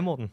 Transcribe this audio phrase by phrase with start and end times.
[0.00, 0.30] Hej Morten.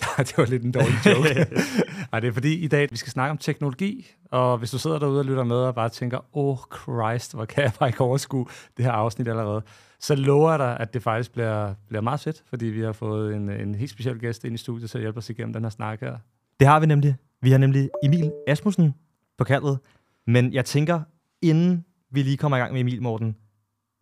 [0.18, 1.28] det var lidt en dårlig joke.
[2.12, 4.98] Ej, det er fordi i dag, vi skal snakke om teknologi, og hvis du sidder
[4.98, 8.46] derude og lytter med og bare tænker, oh Christ, hvor kan jeg bare ikke overskue
[8.76, 9.62] det her afsnit allerede,
[9.98, 13.34] så lover jeg dig, at det faktisk bliver, bliver meget fedt, fordi vi har fået
[13.34, 15.70] en, en helt speciel gæst ind i studiet til at hjælpe os igennem den her
[15.70, 16.16] snak her.
[16.60, 17.16] Det har vi nemlig.
[17.42, 18.94] Vi har nemlig Emil Asmussen
[19.38, 19.78] på kaldet.
[20.26, 21.00] Men jeg tænker,
[21.42, 23.36] inden vi lige kommer i gang med Emil Morten,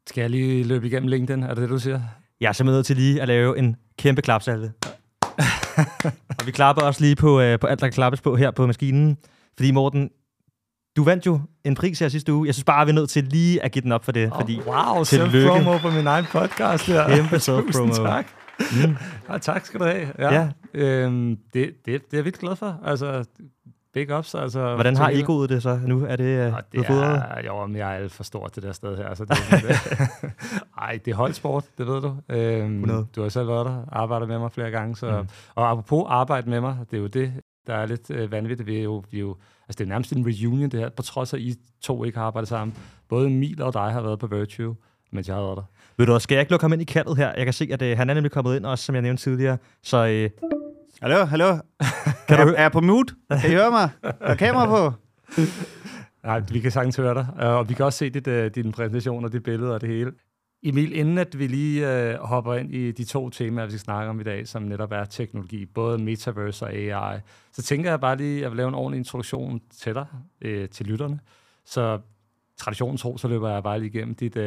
[0.07, 1.43] Skal jeg lige løbe igennem LinkedIn?
[1.43, 2.01] Er det det, du siger?
[2.41, 4.73] Jeg er simpelthen nødt til lige at lave en kæmpe klapsalve.
[6.39, 8.67] og vi klapper også lige på, øh, på alt, der kan klappes på her på
[8.67, 9.17] maskinen.
[9.57, 10.11] Fordi Morten,
[10.97, 12.47] du vandt jo en pris her sidste uge.
[12.47, 14.33] Jeg synes bare, vi er nødt til lige at give den op for det.
[14.33, 17.09] Oh, fordi wow, self-promo på min egen podcast her.
[17.09, 17.93] Kæmpe self-promo.
[17.95, 18.27] tak.
[18.59, 18.97] Mm.
[19.31, 20.07] Ja, tak skal du have.
[20.19, 20.35] Ja.
[20.35, 20.49] Ja.
[20.75, 22.81] Øhm, det, det, det er jeg vildt glad for.
[22.85, 23.25] Altså,
[24.07, 24.35] big ups.
[24.35, 26.05] Altså, Hvordan har egoet det så nu?
[26.09, 28.67] Er det, øh, blevet det er, jo, men jeg er alt for stort til det
[28.67, 29.15] der sted her.
[29.15, 30.07] Så det, er-
[30.85, 32.17] Ej, det er holdsport, det ved du.
[32.29, 33.07] Øhm, 100.
[33.17, 34.97] du har selv været der, arbejdet med mig flere gange.
[34.97, 35.29] Så, Mm.
[35.55, 37.33] Og apropos arbejde med mig, det er jo det,
[37.67, 38.67] der er lidt øh, vanvittigt.
[38.67, 39.37] Vi er jo, vi er jo,
[39.69, 42.19] altså det er nærmest en reunion det her, på trods af, at I to ikke
[42.19, 42.77] har arbejdet sammen.
[43.09, 44.75] Både Emil og dig har været på Virtue,
[45.13, 45.63] mens jeg har været der.
[45.99, 47.33] Ved du skal jeg ikke lukke ham ind i kaldet her?
[47.37, 49.59] Jeg kan se, at øh, han er nemlig kommet ind også, som jeg nævnte tidligere.
[49.83, 50.31] Så øh,
[51.03, 51.57] Hallo, hallo.
[52.29, 53.15] Kan er, du- er jeg på mute?
[53.41, 53.91] Kan I høre mig?
[54.03, 54.93] Er der kamera på?
[56.25, 58.73] Nej, vi kan sagtens høre dig, øh, og vi kan også se dit, uh, din
[58.73, 60.13] præsentation og dit billede og det hele.
[60.63, 64.11] Emil, inden at vi lige uh, hopper ind i de to temaer, vi skal snakke
[64.11, 67.19] om i dag, som netop er teknologi, både metaverse og AI,
[67.53, 70.07] så tænker jeg bare lige, at jeg vil lave en ordentlig introduktion til dig,
[70.45, 71.21] uh, til lytterne.
[71.67, 71.99] Så
[72.57, 74.43] traditionen tro, så løber jeg bare lige igennem dit, uh,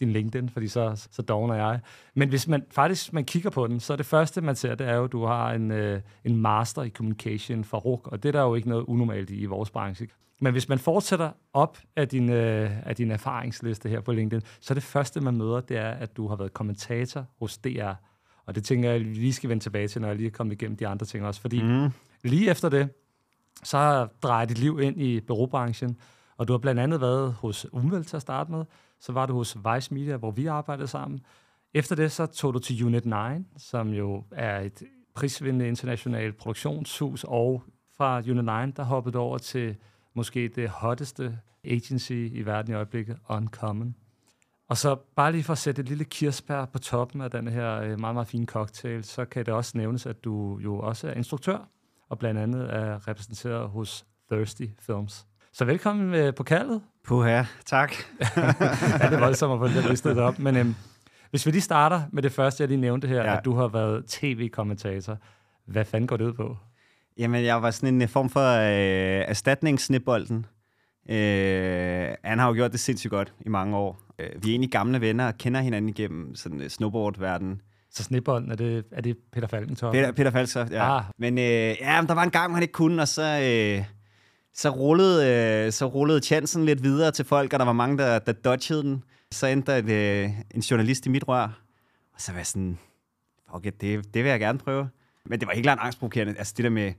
[0.00, 1.80] din LinkedIn, fordi så, så dogner jeg.
[2.14, 4.88] Men hvis man faktisk man kigger på den, så er det første, man ser, det
[4.88, 8.28] er jo, at du har en, uh, en master i communication fra RUK, og det
[8.28, 10.08] er der jo ikke noget unormalt i i vores branche.
[10.40, 14.72] Men hvis man fortsætter op af din, øh, af din erfaringsliste her på LinkedIn, så
[14.72, 17.92] er det første, man møder, det er, at du har været kommentator hos DR.
[18.46, 20.52] Og det tænker jeg, vi lige skal vende tilbage til, når jeg lige er kommet
[20.52, 21.40] igennem de andre ting også.
[21.40, 21.90] Fordi mm.
[22.24, 22.88] lige efter det,
[23.64, 25.96] så har drejet dit liv ind i bureaubranchen,
[26.36, 28.64] og du har blandt andet været hos Umvel til at starte med.
[29.00, 31.20] Så var du hos Vice Media, hvor vi arbejdede sammen.
[31.74, 33.12] Efter det, så tog du til Unit 9,
[33.56, 34.82] som jo er et
[35.14, 37.62] prisvindende internationalt produktionshus, og
[37.96, 39.76] fra Unit 9, der hoppede du over til
[40.14, 43.94] måske det hotteste agency i verden i øjeblikket, Uncommon.
[44.68, 47.80] Og så bare lige for at sætte et lille kirsebær på toppen af den her
[47.80, 51.12] øh, meget, meget fine cocktail, så kan det også nævnes, at du jo også er
[51.12, 51.68] instruktør,
[52.08, 55.26] og blandt andet er repræsenteret hos Thirsty Films.
[55.52, 56.80] Så velkommen øh, på kaldet.
[57.04, 57.92] Puha, tak.
[58.36, 60.38] Ja, det er voldsomt at få det listet op.
[60.38, 60.74] Men øhm,
[61.30, 63.36] hvis vi lige starter med det første, jeg lige nævnte her, Ja.
[63.36, 65.16] at du har været tv-kommentator.
[65.66, 66.56] Hvad fanden går det ud på?
[67.18, 70.46] Jamen, jeg var sådan en øh, form for øh, erstatningssnibbolden.
[71.10, 74.00] Øh, han har jo gjort det sindssygt godt i mange år.
[74.18, 77.60] Øh, vi er egentlig gamle venner og kender hinanden igennem sådan uh, snowboard-verdenen.
[77.90, 79.92] Så snibbolden, er det, er det Peter Falkentoft?
[79.92, 80.96] Peter, Peter Falsoft, ja.
[80.96, 81.04] Ah.
[81.18, 81.44] Men øh,
[81.80, 83.84] ja, men der var en gang, hvor han ikke kunne, og så, øh,
[84.58, 88.18] så, rullede, øh, så rullede chancen lidt videre til folk, og der var mange, der,
[88.18, 89.04] der dodgede den.
[89.32, 91.62] Så endte der et, øh, en journalist i mit rør,
[92.14, 92.78] og så var jeg sådan,
[93.48, 94.88] okay, det, det vil jeg gerne prøve.
[95.26, 96.34] Men det var helt klart angstprovokerende.
[96.38, 96.92] Altså det der med,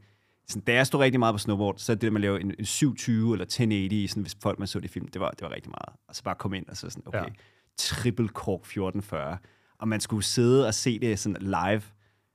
[0.48, 2.54] sådan, da jeg stod rigtig meget på snowboard, så det der med at lave en,
[2.60, 5.42] en 720 eller 1080, sådan, hvis folk man så det i film, det var, det
[5.42, 6.00] var rigtig meget.
[6.08, 7.30] Og så bare komme ind og så sådan, okay, ja.
[7.78, 9.38] triple cork 1440.
[9.80, 11.82] Og man skulle sidde og se det sådan live.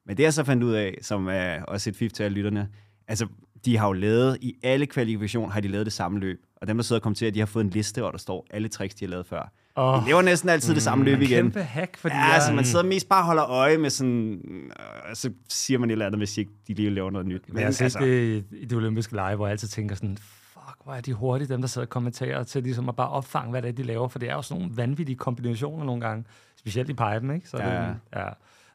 [0.07, 2.69] Men det jeg så fandt ud af, som er også et fif til alle lytterne,
[3.09, 3.27] altså
[3.65, 6.41] de har jo lavet, i alle kvalifikationer har de lavet det samme løb.
[6.57, 8.69] Og dem, der sidder og kommenterer, de har fået en liste, hvor der står alle
[8.69, 9.53] tricks, de har lavet før.
[9.77, 11.29] Oh, De laver næsten altid det samme løb igen.
[11.45, 14.33] Kæmpe hack, fordi Ja, jeg, altså man sidder mest bare og holder øje med sådan,
[14.51, 17.27] øh, og så siger man et eller andet, hvis de ikke de lige laver noget
[17.27, 17.43] nyt.
[17.49, 20.17] Men jeg har set det i det olympiske lege, hvor jeg altid tænker sådan,
[20.53, 23.51] fuck, hvor er de hurtige, dem der sidder og kommenterer til ligesom at bare opfange,
[23.51, 26.25] hvad det er, de laver, for det er jo sådan nogle vanvittige kombinationer nogle gange,
[26.57, 27.49] specielt i pipen, ikke?
[27.49, 27.65] Så Ja.
[27.89, 28.25] det, ja.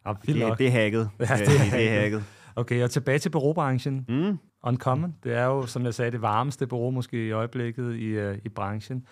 [0.06, 1.10] Ja, det, det er hacket.
[1.20, 2.24] Ja, det er hacket.
[2.56, 4.06] Okay, og tilbage til bureaubranchen.
[4.10, 4.38] Mm.
[4.64, 8.38] Uncommon, det er jo, som jeg sagde, det varmeste bureau måske i øjeblikket i, uh,
[8.46, 9.08] i branchen.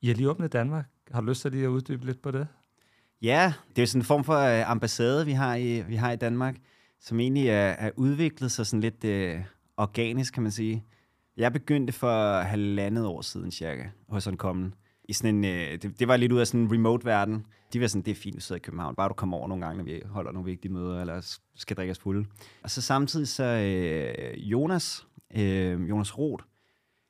[0.00, 0.84] I har lige åbnet Danmark.
[1.10, 2.46] Har du lyst til lige at uddybe lidt på det?
[3.22, 6.12] Ja, det er jo sådan en form for øh, ambassade, vi har i, vi har
[6.12, 6.56] i Danmark,
[7.00, 9.40] som egentlig er, er udviklet sig sådan lidt øh,
[9.76, 10.84] organisk, kan man sige.
[11.36, 14.74] Jeg begyndte for halvandet år siden cirka hos Uncommon.
[15.04, 17.46] I sådan en, øh, det, det var lidt ud af sådan en remote-verden.
[17.72, 18.94] De var sådan, det er fint, at sidder i København.
[18.94, 21.90] Bare du kommer over nogle gange, når vi holder nogle vigtige møder, eller skal drikke
[21.90, 22.26] os fulde.
[22.62, 25.06] Og så samtidig så øh, Jonas,
[25.36, 26.44] øh, Jonas Roth,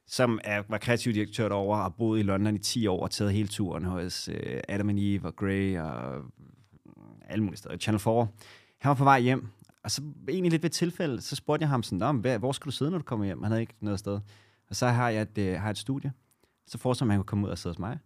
[0.07, 3.11] som er, var kreativ direktør derovre og har boet i London i 10 år og
[3.11, 6.23] taget hele turen hos øh, Adam and Eve og Grey og
[6.85, 6.93] mm,
[7.29, 7.77] alle mulige steder.
[7.77, 8.27] Channel 4.
[8.81, 9.47] Han var på vej hjem,
[9.85, 12.71] og så egentlig lidt ved tilfælde, så spurgte jeg ham sådan, "Nå, hvor skal du
[12.71, 13.43] sidde, når du kommer hjem?
[13.43, 14.21] Han havde ikke noget sted.
[14.69, 16.13] Og så har jeg et, øh, har et studie.
[16.67, 17.99] Så foreslår man, at han kunne komme ud og sidde hos mig.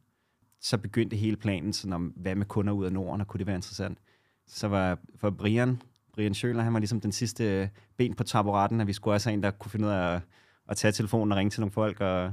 [0.61, 3.47] Så begyndte hele planen sådan om, hvad med kunder ud af Norden, og kunne det
[3.47, 3.99] være interessant?
[4.47, 5.83] så var for Brian,
[6.15, 9.29] Brian Schøler, han var ligesom den sidste øh, ben på taburetten, at vi skulle også
[9.29, 10.23] have en, der kunne finde ud af at,
[10.69, 12.33] at tage telefonen og ringe til nogle folk, og,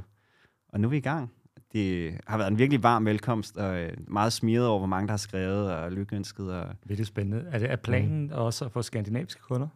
[0.70, 1.32] og nu er vi i gang.
[1.74, 5.12] Det har været en virkelig varm velkomst, og øh, meget smiret over, hvor mange der
[5.12, 6.54] har skrevet og lykkeønsket.
[6.54, 6.76] Og...
[6.86, 7.46] Virkelig spændende.
[7.52, 8.34] Er, det, er planen mm.
[8.34, 9.68] også at få skandinaviske kunder?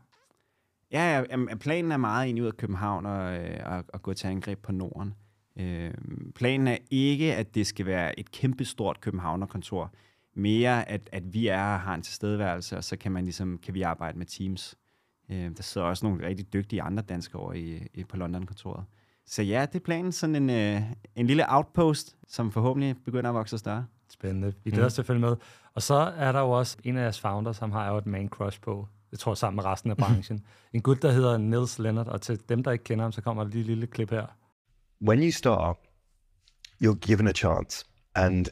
[0.91, 4.27] Ja, ja, planen er meget ind ud af København og, øh, og, og gå til
[4.27, 5.13] angreb på Norden.
[5.59, 5.93] Øh,
[6.35, 9.91] planen er ikke, at det skal være et kæmpestort Københavner-kontor.
[10.33, 13.73] Mere, at, at vi er her har en tilstedeværelse, og så kan, man ligesom, kan
[13.73, 14.75] vi arbejde med Teams.
[15.31, 18.85] Øh, der sidder også nogle rigtig dygtige andre danskere over i, i, på London-kontoret.
[19.25, 20.11] Så ja, det er planen.
[20.11, 20.81] Sådan en, øh,
[21.15, 23.85] en lille outpost, som forhåbentlig begynder at vokse større.
[24.09, 24.53] Spændende.
[24.63, 25.35] Vi glæder os at følge med.
[25.73, 28.29] Og så er der jo også en af jeres founders, som har jo et man
[28.29, 28.87] crush på.
[29.11, 30.45] Jeg tror sammen med resten af branchen.
[30.73, 33.43] en gut, der hedder Nils Leonard, og til dem, der ikke kender ham, så kommer
[33.43, 34.25] der lige et lille klip her.
[34.99, 35.77] When you start,
[36.79, 37.83] you're given a chance.
[38.15, 38.49] And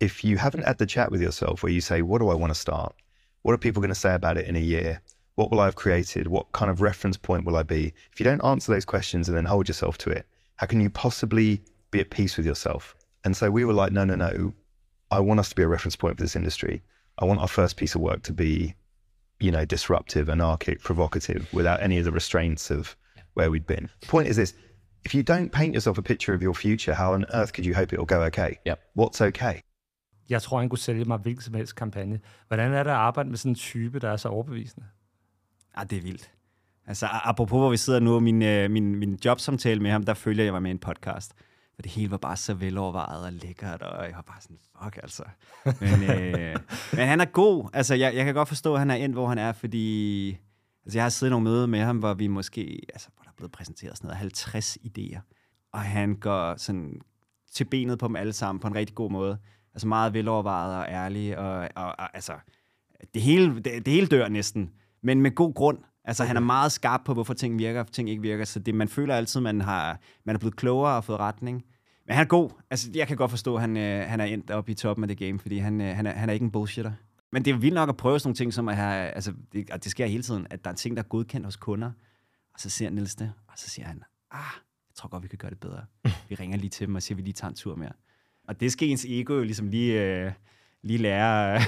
[0.00, 2.52] if you haven't had the chat with yourself where you say, what do I want
[2.52, 2.94] to start?
[3.42, 5.00] What are people going to say about it in a year?
[5.36, 6.26] What will I have created?
[6.26, 7.94] What kind of reference point will I be?
[8.12, 10.26] If you don't answer those questions and then hold yourself to it,
[10.56, 12.94] how can you possibly be at peace with yourself?
[13.24, 14.52] And so we were like, no, no, no.
[15.10, 16.82] I want us to be a reference point for this industry.
[17.18, 18.74] I want our first piece of work to be,
[19.40, 22.96] you know, disruptive, anarchic, provocative, without any of the restraints of
[23.34, 23.88] where we'd been.
[24.00, 24.54] The point is this
[25.06, 27.74] if you don't paint yourself a picture of your future, how on earth could you
[27.74, 28.52] hope it'll go okay?
[28.66, 28.78] Yep.
[28.98, 29.54] What's okay?
[30.28, 32.20] Jeg tror, han kunne sælge mig hvilken som helst kampagne.
[32.48, 34.86] Hvordan er det at arbejde med sådan en type, der er så overbevisende?
[35.74, 36.30] Ah, det er vildt.
[36.86, 40.44] Altså, apropos hvor vi sidder nu, min, øh, min, min jobsamtale med ham, der følger
[40.44, 41.32] jeg mig med en podcast.
[41.74, 44.98] For det hele var bare så velovervejet og lækkert, og jeg var bare sådan, fuck
[45.02, 45.22] altså.
[45.64, 46.56] Men, øh,
[46.96, 47.70] men han er god.
[47.72, 50.28] Altså, jeg, jeg kan godt forstå, at han er endt, hvor han er, fordi
[50.84, 53.96] altså, jeg har siddet nogle møder med ham, hvor vi måske, altså, hvor blevet præsenteret
[53.96, 55.20] sådan noget 50 idéer.
[55.72, 57.00] Og han går sådan
[57.52, 59.38] til benet på dem alle sammen på en rigtig god måde.
[59.74, 62.32] Altså meget velovervejet og ærlig, og, og, og altså,
[63.14, 64.70] det hele, det, det hele dør næsten
[65.06, 65.78] men med god grund.
[66.04, 68.74] Altså, han er meget skarp på, hvorfor ting virker og ting ikke virker, så det,
[68.74, 71.64] man føler altid, man har man er blevet klogere og fået retning.
[72.06, 72.50] Men han er god.
[72.70, 75.08] Altså, jeg kan godt forstå, at han, øh, han er endt op i toppen af
[75.08, 76.92] det game, fordi han, øh, han, er, han er ikke en bullshitter.
[77.32, 79.70] Men det er vildt nok at prøve sådan nogle ting, som at have, altså, det,
[79.70, 81.90] og det sker hele tiden, at der er ting, der er godkendt hos kunder,
[82.56, 84.40] og så ser Niels det, og så siger han, ah,
[84.88, 85.84] jeg tror godt, vi kan gøre det bedre.
[86.28, 87.92] Vi ringer lige til dem og siger, at vi lige tager en tur mere.
[88.48, 90.32] Og det skal ens ego jo ligesom lige, øh,
[90.82, 91.62] lige lære øh,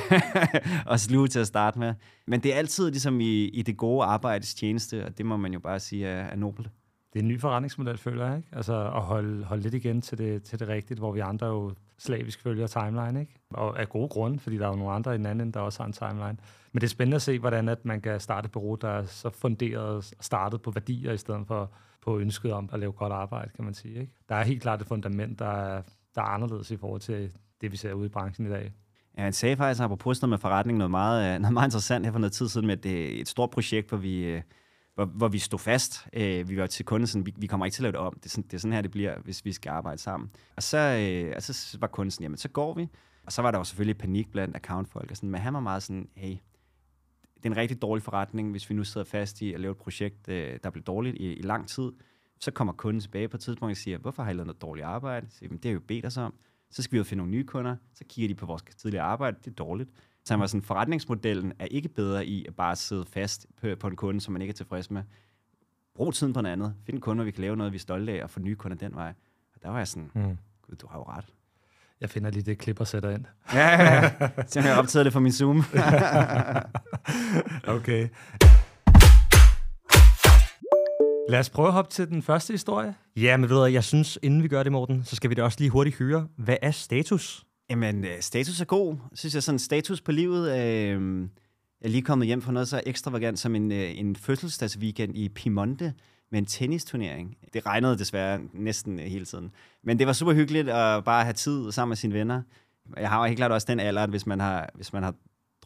[0.92, 1.94] at sluge til at starte med.
[2.26, 5.52] Men det er altid ligesom i, i det gode arbejdes tjeneste, og det må man
[5.52, 6.70] jo bare sige er, er nobelt.
[7.12, 8.48] Det er en ny forretningsmodel, føler jeg, ikke?
[8.52, 11.74] Altså at holde, holde lidt igen til det, til det rigtige, hvor vi andre jo
[11.98, 13.34] slavisk følger timeline, ikke?
[13.50, 15.82] Og af gode grunde, fordi der er jo nogle andre i den anden, der også
[15.82, 16.36] har en timeline.
[16.72, 19.04] Men det er spændende at se, hvordan at man kan starte et bureau, der er
[19.04, 21.70] så funderet og startet på værdier, i stedet for
[22.02, 24.00] på ønsket om at lave godt arbejde, kan man sige.
[24.00, 24.12] Ikke?
[24.28, 25.82] Der er helt klart et fundament, der er,
[26.14, 28.72] der er anderledes i forhold til det, vi ser ude i branchen i dag.
[29.18, 32.12] Ja, han sagde faktisk, apropos noget med forretning, noget meget, øh, noget meget interessant her
[32.12, 34.42] for noget tid siden, med at det er et stort projekt, hvor vi, øh,
[34.98, 36.06] hvor, hvor vi stod fast.
[36.12, 38.14] Øh, vi var til kunden sådan, vi, vi kommer ikke til at lave det om.
[38.14, 40.30] Det er, sådan, det er sådan her, det bliver, hvis vi skal arbejde sammen.
[40.56, 42.88] Og så, øh, og så var kunden sådan, jamen så går vi.
[43.24, 45.10] Og så var der jo selvfølgelig panik blandt accountfolk.
[45.10, 46.36] Og sådan, men han var meget sådan, hey,
[47.36, 49.76] det er en rigtig dårlig forretning, hvis vi nu sidder fast i at lave et
[49.76, 51.92] projekt, øh, der bliver dårligt i, i lang tid.
[52.40, 54.86] Så kommer kunden tilbage på et tidspunkt og siger, hvorfor har I lavet noget dårligt
[54.86, 55.26] arbejde?
[55.30, 56.34] Så, det har jo bedt os om.
[56.70, 57.76] Så skal vi jo finde nogle nye kunder.
[57.94, 59.36] Så kigger de på vores tidligere arbejde.
[59.44, 59.90] Det er dårligt.
[60.28, 63.86] Så han var sådan, forretningsmodellen er ikke bedre i at bare sidde fast på, på
[63.86, 65.02] en kunde, som man ikke er tilfreds med.
[65.94, 66.74] Brug tiden på noget andet.
[66.86, 68.54] Find en kunde, hvor vi kan lave noget, vi er stolte af, og få nye
[68.54, 69.12] kunder den vej.
[69.54, 70.38] Og der var jeg sådan, mm.
[70.62, 71.24] gud, du har jo ret.
[72.00, 73.24] Jeg finder lige det klip og sætter ind.
[73.54, 74.10] ja, ja, ja.
[74.46, 75.56] Så jeg har optaget det fra min Zoom.
[77.76, 78.08] okay.
[81.28, 82.94] Lad os prøve at hoppe til den første historie.
[83.16, 85.42] Ja, men ved du, jeg synes, inden vi gør det, Morten, så skal vi da
[85.42, 87.44] også lige hurtigt høre, hvad er status?
[87.70, 88.96] Jamen, øh, status er god.
[89.14, 90.50] Synes jeg sådan status på livet.
[90.52, 91.28] Øh,
[91.80, 95.28] jeg er lige kommet hjem fra noget så ekstravagant som en, øh, en fødselsdagsweekend i
[95.28, 95.94] Piemonte
[96.30, 97.36] med en tennisturnering.
[97.52, 99.50] Det regnede desværre næsten hele tiden.
[99.82, 102.42] Men det var super hyggeligt at bare have tid sammen med sine venner.
[102.96, 105.14] Jeg har jo helt klart også den alder, at hvis man har, hvis man har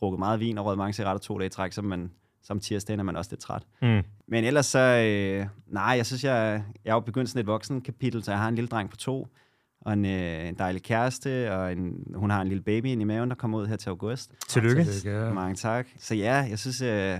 [0.00, 2.10] drukket meget vin og røget mange cigaretter to dage i træk, så man
[2.42, 3.62] som tirsdag er man også lidt træt.
[3.82, 4.02] Mm.
[4.28, 7.80] Men ellers så, øh, nej, jeg synes, jeg, jeg er jo begyndt sådan et voksen
[7.80, 9.28] kapitel, så jeg har en lille dreng på to,
[9.84, 13.04] og en, øh, en dejlig kæreste, og en, hun har en lille baby ind i
[13.04, 14.34] maven, der kommer ud her til august.
[14.48, 14.84] Tillykke.
[14.84, 15.34] Tillykke.
[15.34, 15.86] Mange tak.
[15.98, 17.18] Så ja, jeg synes, øh,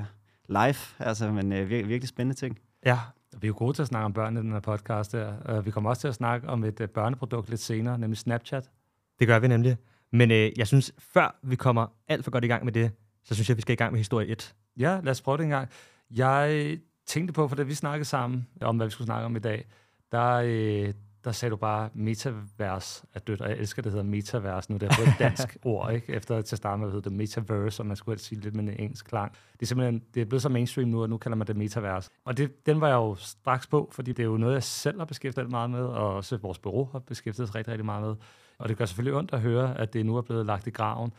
[0.49, 2.59] life, altså, men øh, vir- virkelig spændende ting.
[2.87, 2.99] Ja,
[3.41, 5.59] vi er jo gode til at snakke om børn i den her podcast her.
[5.59, 8.71] Uh, vi kommer også til at snakke om et uh, børneprodukt lidt senere, nemlig Snapchat.
[9.19, 9.77] Det gør vi nemlig.
[10.13, 12.91] Men øh, jeg synes, før vi kommer alt for godt i gang med det,
[13.25, 14.55] så synes jeg, vi skal i gang med historie 1.
[14.79, 15.69] Ja, lad os prøve det en gang.
[16.11, 19.39] Jeg tænkte på, for da vi snakkede sammen om, hvad vi skulle snakke om i
[19.39, 19.67] dag,
[20.13, 20.93] der, øh,
[21.25, 24.77] der sagde du bare, metavers er dødt, og jeg elsker, det hedder metavers nu.
[24.77, 26.13] Det er et dansk ord, ikke?
[26.13, 28.81] Efter til at starte med, hed det metaverse, og man skulle sige lidt med en
[28.81, 29.33] engelsk klang.
[29.53, 32.11] Det er simpelthen, det er blevet så mainstream nu, og nu kalder man det metavers.
[32.25, 34.99] Og det, den var jeg jo straks på, fordi det er jo noget, jeg selv
[34.99, 38.17] har beskæftiget meget med, og også vores bureau har beskæftiget sig rigtig, rigtig meget med.
[38.59, 41.13] Og det gør selvfølgelig ondt at høre, at det nu er blevet lagt i graven.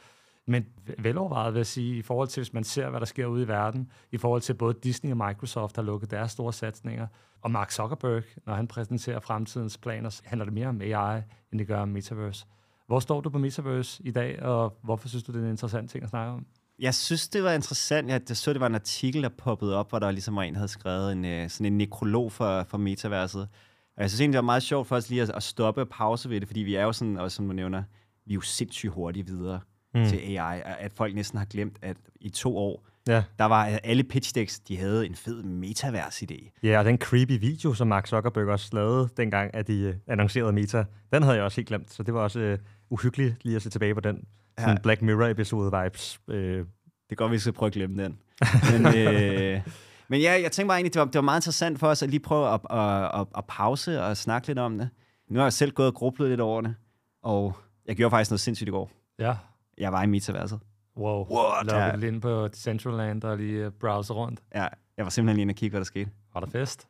[0.47, 0.65] Men
[0.97, 3.47] velovervejet vil jeg sige, i forhold til, hvis man ser, hvad der sker ude i
[3.47, 7.07] verden, i forhold til både Disney og Microsoft har lukket deres store satsninger,
[7.41, 11.21] og Mark Zuckerberg, når han præsenterer fremtidens planer, handler det mere om AI,
[11.51, 12.45] end det gør om Metaverse.
[12.87, 15.91] Hvor står du på Metaverse i dag, og hvorfor synes du, det er en interessant
[15.91, 16.45] ting at snakke om?
[16.79, 18.09] Jeg synes, det var interessant.
[18.09, 20.53] Jeg, jeg så, det var en artikel, der poppede op, hvor der ligesom var en,
[20.53, 23.41] der havde skrevet en, øh, sådan en nekrolog for, for metaverset.
[23.95, 25.89] Og jeg synes egentlig, det var meget sjovt for os lige at, at stoppe og
[25.89, 27.83] pause ved det, fordi vi er jo sådan, og som du nævner,
[28.25, 29.59] vi er jo sindssygt hurtigt videre
[29.93, 30.05] mm.
[30.05, 33.23] til AI, at folk næsten har glemt, at i to år, ja.
[33.39, 36.59] der var alle pitch decks, de havde en fed metavers-idé.
[36.63, 40.53] Ja, og den creepy video, som Mark Zuckerberg også lavede dengang, at de uh, annoncerede
[40.53, 40.83] Meta,
[41.13, 42.57] den havde jeg også helt glemt, så det var også uh,
[42.89, 44.23] uhyggeligt lige at se tilbage på den
[44.59, 44.75] ja.
[44.83, 46.19] Black Mirror-episode-vibes.
[46.27, 46.65] Uh.
[47.09, 48.17] Det er godt, vi skal prøve at glemme den.
[48.71, 49.61] Men, øh,
[50.07, 52.09] men ja, jeg tænkte bare egentlig, det var, det var meget interessant for os at
[52.09, 54.89] lige prøve at, at, at, at pause og snakke lidt om det.
[55.29, 56.75] Nu har jeg selv gået og grublet lidt over det,
[57.23, 58.91] og jeg gjorde faktisk noget sindssygt i går.
[59.19, 59.35] Ja.
[59.77, 60.59] Jeg var i metaverset.
[60.97, 61.27] Wow.
[61.31, 61.65] What?
[61.65, 62.07] Logget ja.
[62.07, 64.43] ind på Decentraland og lige browse rundt.
[64.55, 66.09] Ja, jeg var simpelthen lige inde og kigge, hvad der skete.
[66.33, 66.87] Var der fest?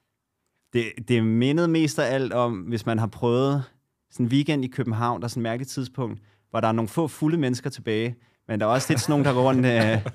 [0.73, 3.63] Det, det mindede mest af alt om, hvis man har prøvet
[4.11, 6.89] sådan en weekend i København, der er sådan et mærkeligt tidspunkt, hvor der er nogle
[6.89, 8.15] få fulde mennesker tilbage,
[8.47, 9.65] men der er også lidt sådan nogle, der går rundt.
[9.65, 10.11] Øh,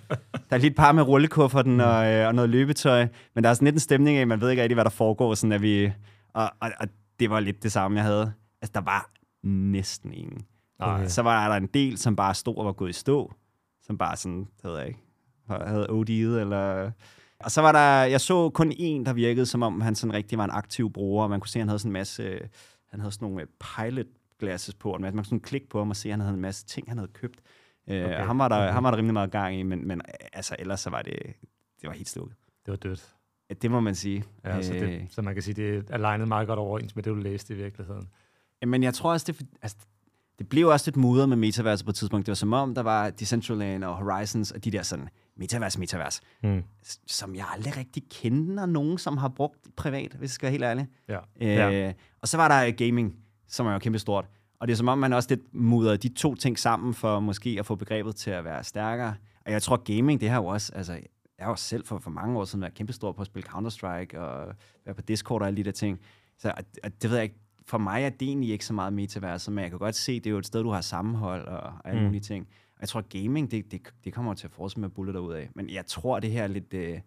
[0.51, 3.67] der er lidt par med rullekufferten og, øh, og noget løbetøj, men der er sådan
[3.67, 5.35] lidt en stemning af, man ved ikke rigtig, hvad der foregår.
[5.35, 5.93] Sådan at vi,
[6.35, 6.89] og, og, og
[7.21, 8.33] det var lidt det samme, jeg havde.
[8.63, 9.11] Altså, der var
[9.47, 10.41] næsten ingen.
[10.79, 11.09] Okay.
[11.09, 13.33] Så var der en del, som bare stod og var gået i stå,
[13.83, 15.01] som bare sådan, det ved jeg ikke,
[15.49, 16.91] havde OD'et, eller...
[17.41, 20.39] Og så var der, jeg så kun en, der virkede, som om han sådan rigtig
[20.39, 22.39] var en aktiv bruger, og man kunne se, at han havde sådan en masse,
[22.91, 24.07] han havde sådan nogle pilot
[24.39, 26.41] glasses på, og man kunne sådan klikke på ham og se, at han havde en
[26.41, 27.41] masse ting, han havde købt.
[27.89, 28.21] Øh, okay.
[28.21, 28.73] Uh, ham, var der, okay.
[28.73, 30.01] ham var der rimelig meget gang i, men, men
[30.33, 31.19] altså, ellers så var det,
[31.81, 32.37] det var helt slukket.
[32.67, 33.15] Det var dødt.
[33.63, 34.25] Det må man sige.
[34.45, 35.05] Ja, altså det, øh.
[35.11, 37.57] så man kan sige, det er alignet meget godt overens med det, du læste i
[37.57, 38.09] virkeligheden.
[38.67, 39.77] Men jeg tror også, det, altså,
[40.39, 42.27] det blev også lidt mudret med metaverset på et tidspunkt.
[42.27, 46.21] Det var som om, der var Decentraland og Horizons og de der sådan metavers, metavers,
[46.43, 46.63] mm.
[47.07, 50.65] som jeg aldrig rigtig kender nogen, som har brugt privat, hvis jeg skal være helt
[50.65, 50.87] ærlig.
[51.09, 51.19] Ja.
[51.41, 51.93] Øh, ja.
[52.23, 53.17] Og så var der gaming,
[53.49, 54.29] som er jo kæmpe stort.
[54.61, 57.57] Og det er som om, man også lidt mudrer de to ting sammen for måske
[57.59, 59.15] at få begrebet til at være stærkere.
[59.47, 60.93] Og jeg tror, gaming, det har jo også, altså,
[61.39, 63.49] jeg har jo selv for, for mange år siden været kæmpe stor på at spille
[63.49, 64.55] Counter-Strike og
[64.85, 66.01] være på Discord og alle de der ting.
[66.39, 66.53] Så
[66.85, 69.63] og det ved jeg ikke, for mig er det egentlig ikke så meget metaverset, men
[69.63, 72.07] jeg kan godt se, det er jo et sted, du har sammenhold og, alle mm.
[72.07, 72.49] mulige ting.
[72.75, 75.51] Og jeg tror, gaming, det, det, det kommer til at fortsætte med bulle derud af.
[75.55, 77.01] Men jeg tror, det her lidt øh,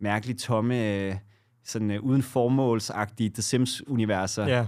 [0.00, 1.16] mærkeligt tomme, øh,
[1.64, 4.56] sådan øh, uden formålsagtige The Sims-universer, ja.
[4.56, 4.66] jeg,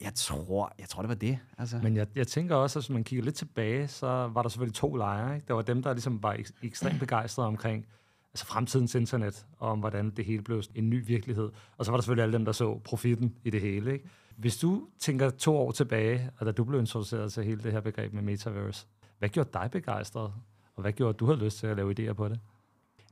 [0.00, 1.38] jeg, tror, jeg tror, det var det.
[1.58, 1.80] Altså.
[1.82, 4.74] Men jeg, jeg tænker også, at hvis man kigger lidt tilbage, så var der selvfølgelig
[4.74, 5.34] to lejre.
[5.34, 5.46] Ikke?
[5.48, 7.86] Der var dem, der ligesom var ek- ekstremt begejstrede omkring
[8.32, 11.50] altså fremtidens internet, og om hvordan det hele blev en ny virkelighed.
[11.76, 13.92] Og så var der selvfølgelig alle dem, der så profitten i det hele.
[13.92, 14.08] Ikke?
[14.42, 17.80] Hvis du tænker to år tilbage, og da du blev introduceret til hele det her
[17.80, 18.86] begreb med metaverse,
[19.18, 20.32] hvad gjorde dig begejstret?
[20.74, 22.40] Og hvad gjorde, at du havde lyst til at lave idéer på det?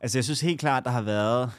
[0.01, 1.51] Altså, jeg synes helt klart, der har været...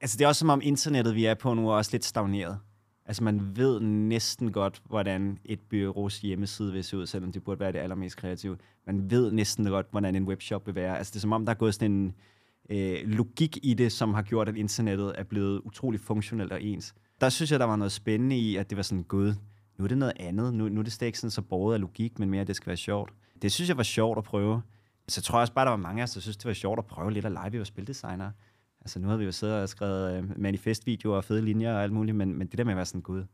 [0.00, 2.58] Altså, det er også som om internettet, vi er på nu, er også lidt stagneret.
[3.06, 7.60] Altså, man ved næsten godt, hvordan et byrås hjemmeside vil se ud, selvom det burde
[7.60, 8.56] være det allermest kreative.
[8.86, 10.98] Man ved næsten godt, hvordan en webshop vil være.
[10.98, 12.14] Altså, det er som om, der er gået sådan en
[12.70, 16.94] øh, logik i det, som har gjort, at internettet er blevet utrolig funktionelt og ens
[17.20, 19.34] der synes jeg, der var noget spændende i, at det var sådan, gud,
[19.78, 20.54] nu er det noget andet.
[20.54, 22.56] Nu, nu er det slet ikke sådan så borget af logik, men mere, at det
[22.56, 23.12] skal være sjovt.
[23.42, 24.62] Det synes jeg var sjovt at prøve.
[25.08, 26.78] Så jeg tror også bare, der var mange af os, der synes, det var sjovt
[26.78, 27.52] at prøve lidt at lege.
[27.52, 28.32] Vi var spildesignere.
[28.80, 31.92] Altså nu havde vi jo siddet og skrevet øh, manifestvideoer og fede linjer og alt
[31.92, 33.24] muligt, men, men det der med at være sådan, gud,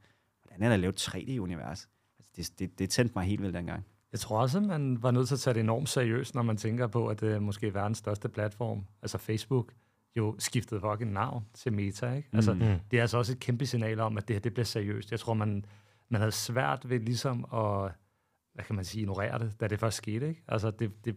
[0.42, 1.88] hvordan er der lavet 3D-univers?
[2.18, 3.86] Altså, det, det, det tændte mig helt vildt dengang.
[4.12, 6.56] Jeg tror også, at man var nødt til at tage det enormt seriøst, når man
[6.56, 9.72] tænker på, at det er måske verdens største platform, altså Facebook,
[10.16, 12.12] jo skiftet fucking navn til Meta.
[12.12, 12.28] Ikke?
[12.32, 12.60] Altså, mm.
[12.90, 15.10] Det er altså også et kæmpe signal om, at det her det bliver seriøst.
[15.10, 15.64] Jeg tror, man,
[16.08, 17.92] man havde svært ved ligesom at,
[18.54, 20.28] hvad kan man sige, ignorere det, da det først skete.
[20.28, 20.42] Ikke?
[20.48, 21.16] Altså, det, det,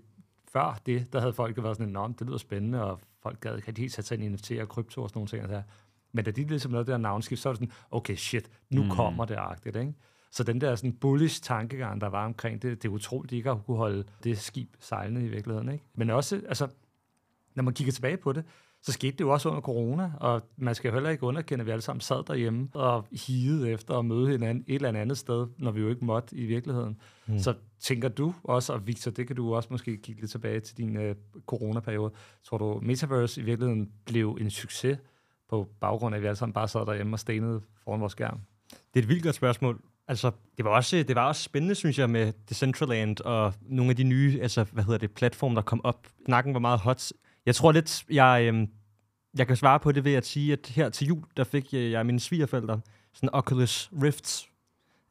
[0.53, 3.73] før det, der havde folk været sådan enormt, det lyder spændende, og folk gad ikke
[3.77, 5.49] helt sat sig ind i NFT og krypto og sådan nogle ting.
[5.49, 5.63] Der.
[6.11, 8.83] Men da de ligesom lavede det her navnskift, så var det sådan, okay, shit, nu
[8.83, 8.89] mm.
[8.89, 9.93] kommer det agtigt, ikke?
[10.31, 13.49] Så den der sådan bullish tankegang, der var omkring det, det er utroligt, de ikke
[13.49, 15.85] har kunne holde det skib sejlende i virkeligheden, ikke?
[15.93, 16.67] Men også, altså,
[17.55, 18.45] når man kigger tilbage på det,
[18.83, 21.71] så skete det jo også under corona, og man skal heller ikke underkende, at vi
[21.71, 25.71] alle sammen sad derhjemme og higede efter at møde hinanden et eller andet sted, når
[25.71, 26.97] vi jo ikke måtte i virkeligheden.
[27.27, 27.39] Mm.
[27.39, 30.77] Så tænker du også, og Victor, det kan du også måske kigge lidt tilbage til
[30.77, 34.97] din uh, coronaperiode, tror du, Metaverse i virkeligheden blev en succes
[35.49, 38.39] på baggrund af, at vi alle sammen bare sad derhjemme og stenede foran vores skærm?
[38.69, 39.81] Det er et vildt godt spørgsmål.
[40.07, 43.95] Altså, det var også, det var også spændende, synes jeg, med Decentraland og nogle af
[43.95, 46.07] de nye, altså, hvad hedder det, platforme, der kom op.
[46.25, 47.11] Snakken var meget hot.
[47.49, 48.67] Jeg tror lidt, jeg, øhm,
[49.37, 51.91] jeg kan svare på det ved at sige, at her til jul, der fik jeg,
[51.91, 52.81] jeg mine svigerforældre
[53.13, 54.49] sådan Oculus Rifts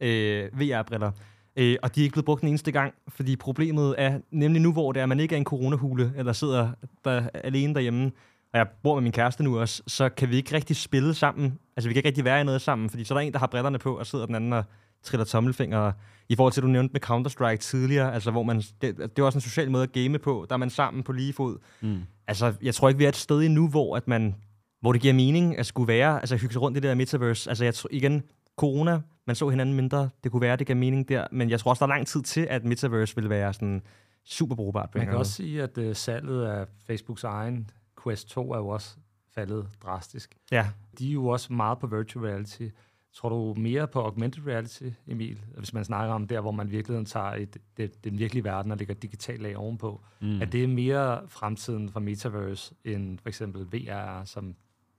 [0.01, 1.11] øh, VR-briller.
[1.57, 4.73] Øh, og de er ikke blevet brugt den eneste gang, fordi problemet er nemlig nu,
[4.73, 6.73] hvor det er, at man ikke er en coronahule, eller sidder
[7.05, 8.05] der alene derhjemme,
[8.53, 11.59] og jeg bor med min kæreste nu også, så kan vi ikke rigtig spille sammen.
[11.77, 13.39] Altså, vi kan ikke rigtig være i noget sammen, fordi så er der en, der
[13.39, 14.65] har brillerne på, og sidder den anden og
[15.03, 15.93] triller tommelfingre.
[16.29, 19.23] I forhold til, at du nævnte med Counter-Strike tidligere, altså, hvor man, det, det er
[19.23, 21.59] også en social måde at game på, der er man sammen på lige fod.
[21.81, 22.01] Mm.
[22.27, 24.35] Altså, jeg tror ikke, vi er et sted endnu, hvor, at man,
[24.81, 27.51] hvor det giver mening at skulle være, altså hygge sig rundt i det der metaverse.
[27.51, 28.23] Altså, jeg tror, igen,
[28.57, 31.71] corona, man så hinanden mindre, det kunne være, det gav mening der, men jeg tror
[31.71, 33.83] også, der er lang tid til, at metaverse vil være sådan
[34.25, 34.95] super brugbart.
[34.95, 37.71] Man kan også sige, at uh, salget af Facebooks egen
[38.03, 38.97] Quest 2 er jo også
[39.35, 40.37] faldet drastisk.
[40.53, 40.69] Ja,
[40.99, 42.69] De er jo også meget på virtual reality.
[43.15, 45.41] Tror du mere på augmented reality, Emil?
[45.57, 48.79] Hvis man snakker om der, hvor man virkelig tager et, det, den virkelige verden og
[48.79, 50.01] lægger digitalt lag ovenpå.
[50.21, 50.41] Mm.
[50.41, 54.55] Er det mere fremtiden for metaverse end for eksempel VR, som,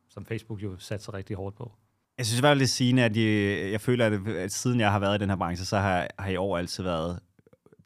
[0.10, 1.72] som Facebook jo satser rigtig hårdt på?
[2.18, 4.80] Jeg synes i hvert fald, det er sigende, at jeg, jeg føler, at, at siden
[4.80, 7.20] jeg har været i den her branche, så har, har i år altid været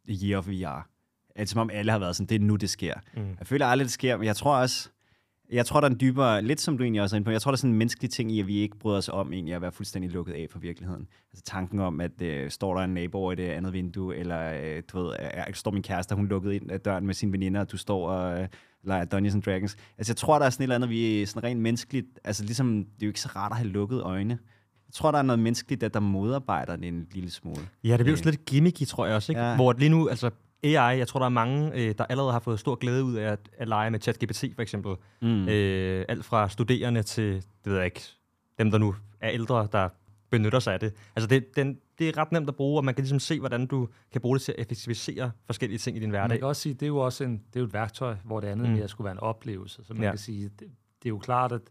[0.10, 0.89] year of VR.
[1.36, 2.94] At, som om alle har været sådan, det er nu, det sker.
[3.15, 3.36] Mm.
[3.39, 4.89] Jeg føler aldrig, det sker, men jeg tror også,
[5.53, 7.41] jeg tror, der er en dybere, lidt som du egentlig også er inde på, jeg
[7.41, 9.55] tror, der er sådan en menneskelig ting i, at vi ikke bryder os om egentlig
[9.55, 11.07] at være fuldstændig lukket af for virkeligheden.
[11.31, 14.83] Altså tanken om, at øh, står der en nabo i det andet vindue, eller øh,
[14.91, 15.13] du ved,
[15.48, 18.10] øh, står min kæreste, hun lukket ind ad døren med sine veninder, og du står
[18.10, 18.48] og øh,
[18.83, 19.75] leger Dungeons and Dragons.
[19.98, 22.43] Altså jeg tror, der er sådan et eller andet, vi er sådan rent menneskeligt, altså
[22.43, 24.39] ligesom, det er jo ikke så rart at have lukket øjne.
[24.88, 27.62] Jeg tror, der er noget menneskeligt, at der modarbejder det en lille smule.
[27.83, 29.31] ja det bliver jo sådan lidt gimmicky, tror jeg også.
[29.31, 29.41] Ikke?
[29.41, 29.55] Ja.
[29.55, 30.29] Hvor lige nu, altså
[30.63, 33.32] AI, jeg tror, der er mange, øh, der allerede har fået stor glæde ud af
[33.32, 34.96] at, at lege med ChatGPT, for eksempel.
[35.22, 35.48] Mm.
[35.50, 38.01] Øh, alt fra studerende til, det ved jeg ikke,
[38.59, 39.90] dem, der nu er ældre, der
[40.29, 40.94] benytter sig af det.
[41.16, 43.66] Altså, det, den, det er ret nemt at bruge, og man kan ligesom se, hvordan
[43.66, 46.40] du kan bruge det til at effektivisere forskellige ting i din Man hverdag.
[46.40, 48.48] kan også sige, det er jo også en, det er jo et værktøj, hvor det
[48.48, 48.75] andet Mm.
[48.75, 49.81] mere skulle være en oplevelse.
[49.85, 50.09] Så man ja.
[50.09, 51.61] kan sige, det, det er jo klart, at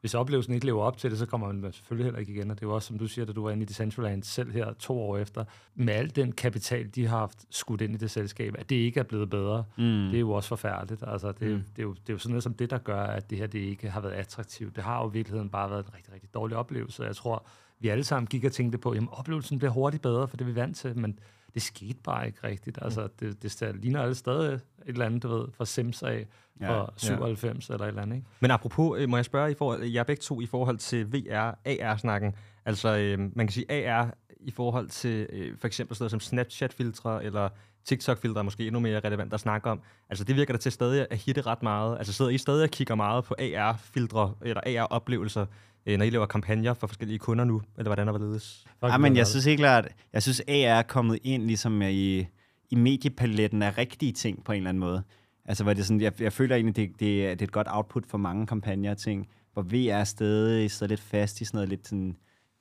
[0.00, 2.50] hvis oplevelsen ikke lever op til det, så kommer man selvfølgelig heller ikke igen.
[2.50, 4.52] Og det er jo også, som du siger, da du var inde i Decentraland selv
[4.52, 8.10] her to år efter, med al den kapital, de har haft skudt ind i det
[8.10, 9.82] selskab, at det ikke er blevet bedre, Mm.
[9.84, 11.04] det er jo også forfærdeligt.
[11.06, 11.62] Altså, det, mm.
[11.76, 13.46] det, er jo, det er jo sådan noget som det, der gør, at det her
[13.46, 14.76] det ikke har været attraktivt.
[14.76, 17.02] Det har jo i virkeligheden bare været en rigtig, rigtig dårlig oplevelse.
[17.04, 17.46] Jeg tror,
[17.78, 20.48] vi alle sammen gik og tænkte på, jamen oplevelsen bliver hurtigt bedre, for det er
[20.48, 21.18] vi vant til, men
[21.56, 22.78] det skete bare ikke rigtigt.
[22.82, 26.26] Altså, det, det sta- ligner alle stadig et eller andet, du ved, fra Sims af,
[26.60, 28.28] Ja, fra 97 eller et eller andet, ikke?
[28.40, 31.54] Men apropos, øh, må jeg spørge i forhold, jeg begge to i forhold til VR,
[31.66, 32.34] AR-snakken.
[32.64, 36.20] Altså, øh, man kan sige AR i forhold til øh, for eksempel sådan noget som
[36.20, 37.48] Snapchat-filtre eller
[37.84, 39.80] TikTok-filtre er måske endnu mere relevant at snakke om.
[40.10, 41.98] Altså, det virker da til stadig at hitte ret meget.
[41.98, 45.46] Altså, sidder I stadig og kigger meget på AR-filtre eller AR-oplevelser,
[45.86, 48.66] når I laver kampagner for forskellige kunder nu, eller hvordan er det ledes?
[48.92, 52.26] Ja, men jeg synes helt klart, jeg synes, AR er kommet ind ligesom i,
[52.70, 55.02] i mediepaletten af rigtige ting på en eller anden måde.
[55.44, 57.66] Altså, hvor det sådan, jeg, jeg føler egentlig, det, det, er- det er et godt
[57.70, 61.56] output for mange kampagner og ting, hvor VR er stadig sidder lidt fast i sådan
[61.56, 62.16] noget lidt sådan,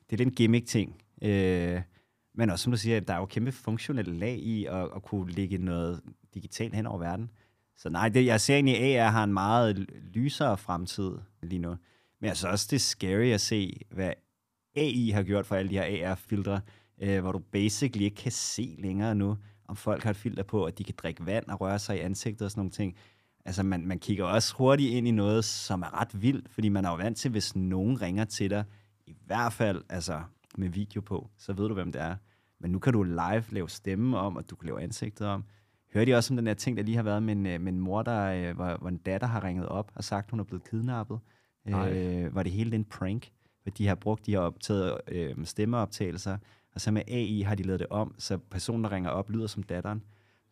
[0.09, 0.95] det er lidt en gimmick-ting.
[1.21, 1.81] Øh,
[2.35, 5.31] men også, som du siger, der er jo kæmpe funktionelle lag i at, at kunne
[5.31, 6.01] lægge noget
[6.33, 7.29] digitalt hen over verden.
[7.77, 11.11] Så nej, det, jeg ser egentlig, at AR har en meget lysere fremtid
[11.43, 11.75] lige nu.
[12.25, 14.13] Men jeg synes også, det er scary at se, hvad
[14.75, 16.61] AI har gjort for alle de her AR-filtre,
[17.01, 20.65] øh, hvor du basically ikke kan se længere nu, om folk har et filter på,
[20.65, 22.95] at de kan drikke vand og røre sig i ansigtet og sådan nogle ting.
[23.45, 26.85] Altså, man, man kigger også hurtigt ind i noget, som er ret vildt, fordi man
[26.85, 28.63] er jo vant til, hvis nogen ringer til dig,
[29.07, 30.21] i hvert fald altså,
[30.57, 32.15] med video på, så ved du, hvem det er.
[32.59, 35.43] Men nu kan du live lave stemme om, og du kan lave ansigtet om.
[35.93, 37.73] Hørte I også om den der ting, der lige har været med en, øh, med
[37.73, 40.43] en mor, der, øh, hvor, hvor en datter har ringet op og sagt, hun er
[40.43, 41.19] blevet kidnappet?
[41.71, 41.93] Nej.
[41.93, 43.32] Øh, var det hele en prank?
[43.63, 46.38] Hvor de har brugt, de har optaget øh, stemmeoptagelser,
[46.75, 49.47] og så med AI har de lavet det om, så personen, der ringer op, lyder
[49.47, 50.04] som datteren.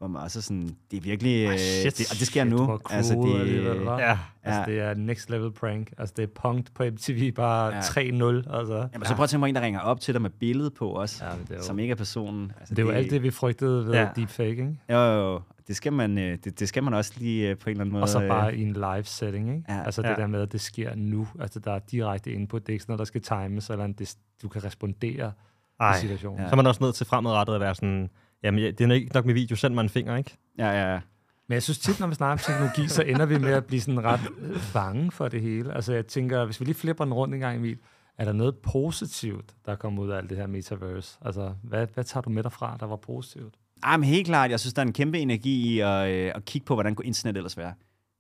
[0.03, 1.97] Hvor man også sådan, det er virkelig, øh, shit.
[1.97, 2.57] det, og det sker Shit, nu.
[2.57, 3.91] cool det, alligevel, hva'?
[4.01, 4.17] Ja.
[4.43, 4.65] Altså, Ja.
[4.65, 5.93] det er next level prank.
[5.97, 7.75] Altså, det er punked på MTV bare Ja.
[7.75, 7.81] ja.
[7.81, 8.55] 3-0.
[8.57, 8.87] Altså.
[8.93, 10.89] Jamen, så prøv at tænke på en, der ringer op til dig med billede på
[10.89, 12.51] også, Ja, det jo- som ikke er personen.
[12.59, 14.01] Altså, Det er jo alt det, vi frygtede ved Ja.
[14.01, 14.07] ja.
[14.15, 14.77] deepfake, ikke?
[14.89, 15.41] Jo, jo, jo.
[15.67, 17.93] Det skal man, øh, det, det skal man også lige øh, på en eller anden
[17.93, 18.03] måde.
[18.03, 19.63] Og så øh, bare i en live setting, ikke?
[19.69, 19.83] Ja.
[19.83, 20.15] altså det Ja.
[20.15, 21.27] der med, at det sker nu.
[21.39, 22.61] Altså der er direkte input.
[22.61, 25.31] Det er ikke sådan noget, der skal times, eller en, det, du kan respondere
[25.79, 26.39] Ej, i situationen.
[26.41, 26.47] Ja.
[26.47, 28.09] så er man også nødt til fremadrettet at være sådan,
[28.43, 30.37] jamen ja, det er ikke nok med video, send mig en finger, ikke?
[30.57, 30.99] Ja, ja, ja.
[31.47, 33.81] Men jeg synes tit, når vi snakker om teknologi, så ender vi med at blive
[33.81, 35.73] sådan ret øh, bange for det hele.
[35.73, 37.77] Altså jeg tænker, hvis vi lige flipper den rundt en gang, Emil,
[38.17, 41.17] er der noget positivt, der kommer ud af alt det her metaverse?
[41.21, 43.53] Altså, hvad, hvad tager du med derfra, der var positivt?
[43.83, 46.45] Ej, men helt klart, jeg synes, der er en kæmpe energi i at, øh, at
[46.45, 47.73] kigge på, hvordan kunne internet ellers være.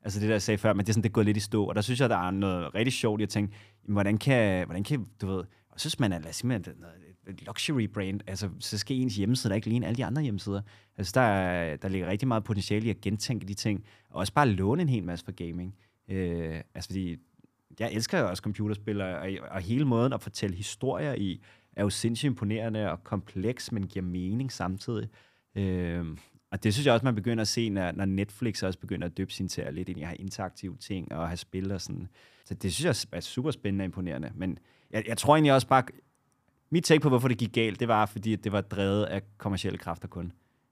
[0.03, 1.39] Altså det, der jeg sagde før, men det er sådan, det er gået lidt i
[1.39, 1.65] stå.
[1.65, 4.65] Og der synes jeg, der er noget rigtig sjovt i at tænke, jamen, hvordan kan,
[4.65, 6.59] hvordan kan du ved, jeg synes, man er, lad os sige,
[7.27, 10.61] luxury brand, altså, så skal ens hjemmeside der ikke ligne alle de andre hjemmesider.
[10.97, 14.49] Altså, der, der ligger rigtig meget potentiale i at gentænke de ting, og også bare
[14.49, 15.75] låne en hel masse for gaming.
[16.09, 17.17] Øh, altså, fordi
[17.79, 21.41] jeg elsker jo også computerspil, og, og, hele måden at fortælle historier i,
[21.75, 25.09] er jo sindssygt imponerende og kompleks, men giver mening samtidig.
[25.55, 26.05] Øh,
[26.51, 29.17] og det synes jeg også, man begynder at se, når, når Netflix også begynder at
[29.17, 32.07] døbe sin serier lidt ind i at have interaktive ting og have spil og sådan.
[32.45, 34.31] Så det synes jeg er super spændende og imponerende.
[34.35, 34.57] Men
[34.91, 35.83] jeg, jeg tror egentlig også bare,
[36.73, 39.21] mit take på, hvorfor det gik galt, det var, fordi at det var drevet af
[39.37, 40.31] kommersielle kræfter kun.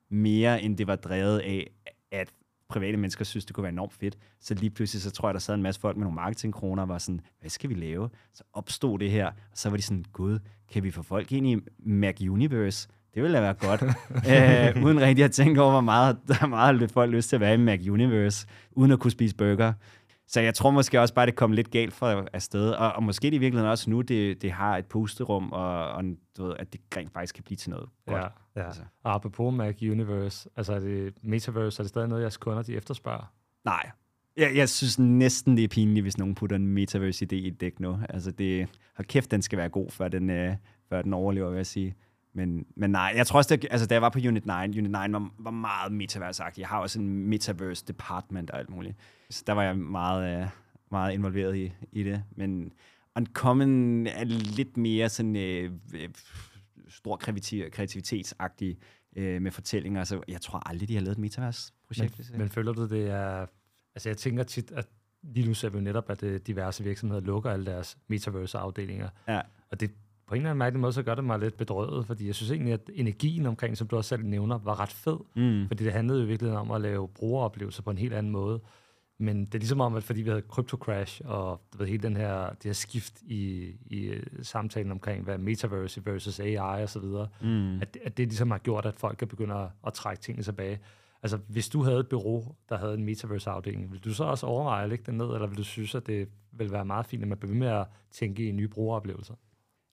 [0.09, 1.71] Mere end det var drevet af,
[2.11, 2.33] at
[2.69, 4.17] private mennesker synes, det kunne være enormt fedt.
[4.39, 6.89] Så lige pludselig, så tror jeg, der sad en masse folk med nogle marketingkroner og
[6.89, 8.09] var sådan, hvad skal vi lave?
[8.33, 10.39] Så opstod det her, og så var de sådan, gud,
[10.71, 12.87] kan vi få folk ind i Mac Universe?
[13.13, 13.81] Det ville da være godt.
[14.77, 17.35] øh, uden rigtig at tænke over, hvor meget, der er meget lidt folk lyst til
[17.35, 19.73] at være i Mac Universe, uden at kunne spise burger.
[20.31, 22.69] Så jeg tror måske også bare, det kom lidt galt fra afsted.
[22.69, 26.03] Og, og måske det i virkeligheden også nu, det, det har et pusterum, og, og
[26.37, 28.21] du ved, at det rent faktisk kan blive til noget godt.
[28.21, 28.27] Ja.
[28.61, 28.65] Ja.
[28.65, 28.81] Altså.
[29.03, 32.75] Og apropos Mac Universe, altså er det Metaverse, er det stadig noget, jeres kunder de
[32.75, 33.33] efterspørger?
[33.65, 33.91] Nej.
[34.37, 37.79] Jeg, jeg synes næsten, det er pinligt, hvis nogen putter en metaverse-idé i et dæk
[37.79, 37.99] nu.
[38.09, 40.55] Altså, det, hold kæft, den skal være god, før den, øh,
[40.89, 41.95] før den overlever, vil jeg sige.
[42.33, 44.83] Men, men nej, jeg tror også, det, altså, da jeg var på Unit 9, Unit
[44.83, 48.95] 9 var, var meget metaverse Jeg har også en metaverse department og alt muligt.
[49.29, 50.47] Så der var jeg meget, øh,
[50.91, 52.23] meget involveret i, i det.
[52.35, 52.71] Men
[53.15, 54.23] Uncommon er
[54.55, 56.09] lidt mere sådan øh, øh,
[56.89, 58.77] stor kreativ- kreativitetsagtig
[59.15, 60.03] øh, med fortællinger.
[60.03, 62.19] Så jeg tror aldrig, de har lavet et metaverse-projekt.
[62.29, 63.45] jeg- Men føler du, det er...
[63.95, 64.87] Altså jeg tænker tit, at
[65.23, 69.09] lige nu ser vi jo netop, at øh, diverse virksomheder lukker alle deres Metaverse-afdelinger.
[69.27, 69.41] Ja.
[69.71, 69.91] Og det
[70.31, 72.51] på en eller anden mærkelig måde, så gør det mig lidt bedrøvet, fordi jeg synes
[72.51, 75.17] egentlig, at energien omkring, som du også selv nævner, var ret fed.
[75.35, 75.67] Mm.
[75.67, 78.59] Fordi det handlede jo virkelig om at lave brugeroplevelser på en helt anden måde.
[79.17, 82.17] Men det er ligesom om, at fordi vi havde Crypto Crash, og ved, hele den
[82.17, 86.99] her, det her skift i, i øh, samtalen omkring, hvad metaverse versus AI og så
[86.99, 87.81] videre, Mm.
[87.81, 90.79] at, at det ligesom har gjort, at folk kan begynde at, at trække tingene tilbage.
[91.23, 94.83] Altså, hvis du havde et bureau, der havde en metaverse-afdeling, vil du så også overveje
[94.83, 97.27] at lægge den ned, eller vil du synes, at det vil være meget fint, at
[97.29, 99.33] man bliver ved med at tænke i nye brugeroplevelser?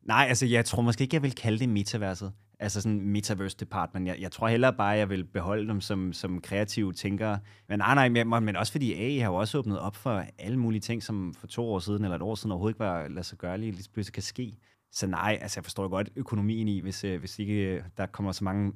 [0.09, 2.33] Nej, altså jeg tror måske ikke, jeg vil kalde det metaverset.
[2.61, 4.07] Altså sådan metaverse department.
[4.07, 7.39] Jeg, jeg tror hellere bare, jeg vil beholde dem som, som kreative tænkere.
[7.69, 10.57] Men nej, nej, men, men også fordi AI har jo også åbnet op for alle
[10.57, 13.25] mulige ting, som for to år siden eller et år siden overhovedet ikke var lade
[13.25, 14.59] sig gøre lige lige pludselig kan ske.
[14.93, 18.33] Så nej, altså jeg forstår godt økonomien i, hvis, øh, hvis ikke øh, der kommer
[18.33, 18.73] så mange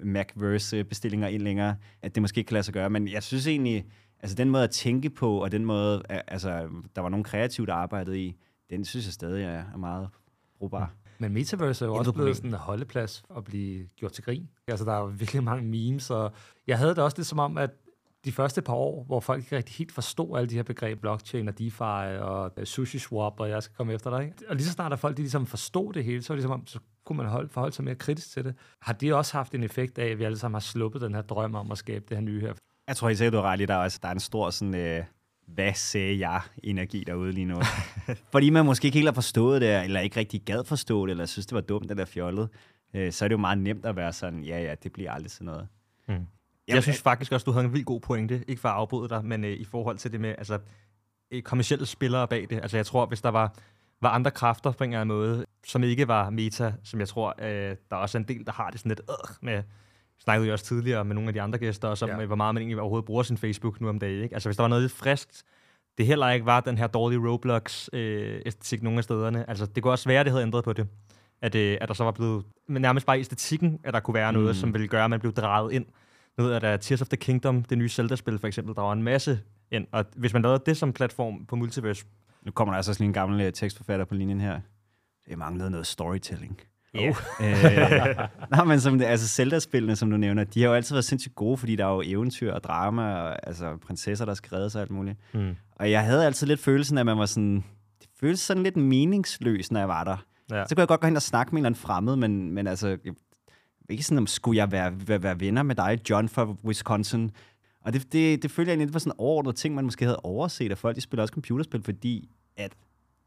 [0.00, 2.90] Macverse-bestillinger ind længere, at det måske ikke kan lade sig gøre.
[2.90, 3.86] Men jeg synes egentlig,
[4.20, 7.74] altså den måde at tænke på, og den måde, altså der var nogle kreative, der
[7.74, 8.36] arbejdede i,
[8.70, 10.08] den synes jeg stadig er meget
[10.58, 10.92] brugbar.
[11.18, 14.48] Men Metaverse er jo også blevet sådan en holdeplads at blive gjort til grin.
[14.68, 16.32] Altså, der er virkelig mange memes, og
[16.66, 17.70] jeg havde det også lidt som om, at
[18.24, 21.48] de første par år, hvor folk ikke rigtig helt forstod alle de her begreber, blockchain
[21.48, 21.82] og DeFi
[22.20, 24.24] og øh, sushi swap, og jeg skal komme efter dig.
[24.24, 24.36] Ikke?
[24.48, 26.60] Og lige så snart, at folk de ligesom forstod det hele, så var det ligesom
[26.60, 28.54] om, så kunne man holde, forholde sig mere kritisk til det.
[28.82, 31.22] Har det også haft en effekt af, at vi alle sammen har sluppet den her
[31.22, 32.52] drøm om at skabe det her nye her?
[32.88, 34.50] Jeg tror, I sagde, du har ret i, der er, også, der er en stor
[34.50, 35.04] sådan, øh,
[35.46, 37.60] hvad sagde jeg energi derude lige nu.
[38.32, 41.26] Fordi man måske ikke helt har forstået det, eller ikke rigtig gad forstå det, eller
[41.26, 42.48] synes, det var dumt, det der fjollet,
[42.94, 45.30] øh, så er det jo meget nemt at være sådan, ja, ja, det bliver aldrig
[45.30, 45.68] sådan noget.
[46.08, 46.14] Mm.
[46.14, 46.28] Jamen,
[46.68, 48.44] Jeg synes faktisk også, du havde en vildt god pointe.
[48.48, 50.58] Ikke for at afbryde dig, men øh, i forhold til det med altså,
[51.30, 52.60] øh, kommersielle spillere bag det.
[52.62, 53.54] Altså jeg tror, hvis der var,
[54.00, 57.34] var andre kræfter på en eller anden måde, som ikke var meta, som jeg tror,
[57.38, 59.62] øh, der er også en del, der har det sådan lidt øh, med
[60.20, 62.18] snakkede vi også tidligere med nogle af de andre gæster, også om, Ja.
[62.20, 62.26] ja.
[62.26, 64.22] hvor meget man egentlig overhovedet bruger sin Facebook nu om dagen.
[64.22, 64.34] Ikke?
[64.34, 65.42] Altså hvis der var noget lidt friskt,
[65.98, 69.48] det heller ikke var den her dårlige Roblox-æstetik nogle af stederne.
[69.50, 70.88] Altså det kunne også være, at det havde ændret på det.
[71.42, 74.32] At, øh, at der så var blevet, men nærmest bare æstetikken, at der kunne være
[74.32, 74.54] noget, Mm.
[74.54, 75.86] som ville gøre, at man blev draget ind.
[76.38, 78.82] Nu ved jeg, der er Tears of the Kingdom, det nye Zelda-spil for eksempel, der
[78.82, 79.86] var en masse ind.
[79.92, 82.04] Og hvis man lavede det som platform på Multiverse,
[82.42, 84.60] Nu kommer der altså sådan en gammel øh, tekstforfatter på linjen her.
[85.28, 86.60] Det manglede noget storytelling.
[87.00, 87.08] Ja.
[88.20, 91.04] øh, nej, men som det, altså Zelda-spillene, som du nævner, de har jo altid været
[91.04, 94.70] sindssygt gode, fordi der er jo eventyr og drama, og altså prinsesser, der skal redde
[94.70, 95.18] sig og alt muligt.
[95.34, 95.56] mm.
[95.76, 97.64] Og jeg havde altid lidt følelsen af, at man var sådan...
[98.00, 100.16] Det føltes sådan lidt meningsløs, når jeg var der.
[100.50, 100.64] ja.
[100.66, 102.66] Så kunne jeg godt gå hen og snakke med en eller anden fremmed, men, men
[102.66, 102.98] altså...
[103.90, 107.30] Ikke sådan, om skulle jeg være, være, være venner med dig, John fra Wisconsin?
[107.80, 110.20] Og det, det, det følte jeg egentlig, det var sådan overordnet ting, man måske havde
[110.22, 112.72] overset, at folk de spiller også computerspil, fordi at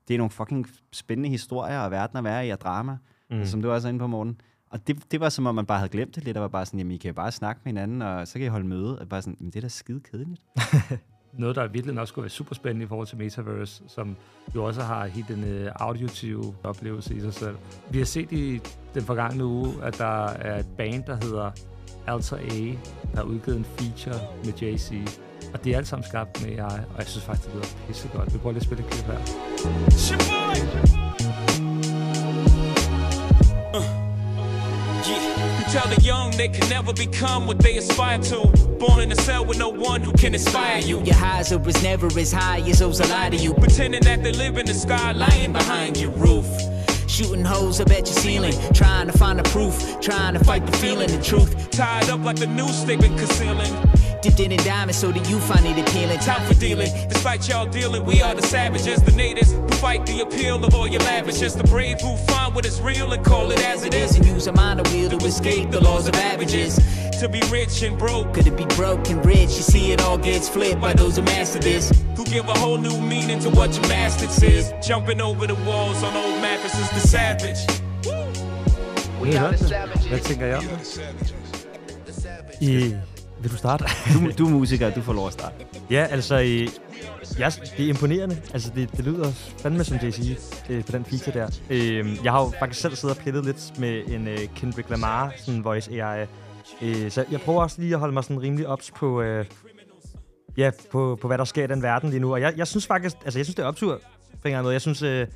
[0.08, 2.97] det er nogle fucking spændende historier og verden at være i, og drama,
[3.30, 3.46] mm.
[3.46, 4.42] som du også er inde på, Morten.
[4.70, 6.65] Og det, det var som om, man bare havde glemt det lidt, og var bare
[6.65, 9.00] sådan, jamen, I kan bare snakke med hinanden, og så kan I holde møde.
[9.00, 10.42] Og bare sådan, men det er da skide kedeligt.
[11.34, 14.15] Noget, der virkelig også skulle være super spændende i forhold til Metaverse, som
[14.56, 17.56] jo også har helt den uh, auditive oplevelse i sig selv.
[17.89, 18.60] Vi har set i
[18.94, 21.52] den forgangne uge, at der er et band, der hedder
[22.08, 22.76] Alter A,
[23.12, 25.20] der har udgivet en feature med Jay-Z.
[25.54, 28.34] Og det er alt sammen skabt med AI, og jeg synes faktisk, det lyder pissegodt.
[28.34, 30.38] Vi prøver lige at spille et klip her.
[35.71, 38.47] Tell the young they can never become what they aspire to.
[38.79, 41.01] Born in a cell with no one who can inspire you.
[41.03, 43.53] Your highs are as never as high as those that lie to you.
[43.53, 46.47] Pretending that they live in the sky, lying behind your roof.
[47.08, 50.75] Shooting holes up at your ceiling, trying to find the proof, trying to fight the
[50.77, 51.69] feeling, the truth.
[51.71, 53.88] Tied up like the noose they've been concealing.
[54.21, 56.19] Dipped in a diamond so that you find it appealing.
[56.19, 56.91] Time for dealing.
[57.08, 60.88] Despite y'all dealing, we are the savages, the natives who fight the appeal of all
[60.88, 61.55] your lavishes.
[61.55, 64.15] The brave who find what is real and call it as it is.
[64.15, 66.75] And use a mind wheel to escape the laws of averages.
[67.21, 69.51] To be rich and broke, Could it be broke and rich?
[69.60, 71.91] You see, it all gets flipped by those who master this.
[72.15, 74.73] who give a whole new meaning to what your master says.
[74.86, 77.62] Jumping over the walls on old mattresses, the savage.
[79.23, 80.08] Vi har hørt det.
[80.10, 80.63] Hvad tænker jeg om
[82.60, 82.99] det?
[83.41, 83.86] Vil du starte?
[84.13, 85.56] Du, du er musiker, du får lov at starte.
[85.89, 86.69] ja, altså, i,
[87.39, 88.41] ja, det er imponerende.
[88.54, 90.38] Altså, det, det lyder fandme som JC
[90.69, 91.49] øh, på den feature der.
[91.69, 95.34] Øh, jeg har jo faktisk selv siddet og pillet lidt med en øh, Kendrick Lamar,
[95.38, 96.25] sådan voice AI.
[96.82, 99.45] Øh, så jeg prøver også lige at holde mig sådan rimelig ops på, øh,
[100.58, 102.34] ja, på, på, hvad der sker i den verden lige nu.
[102.34, 104.63] Og jeg, jeg synes faktisk, altså, jeg synes, det er optur på en eller anden
[104.63, 104.73] måde.
[104.73, 105.28] Jeg synes, øh,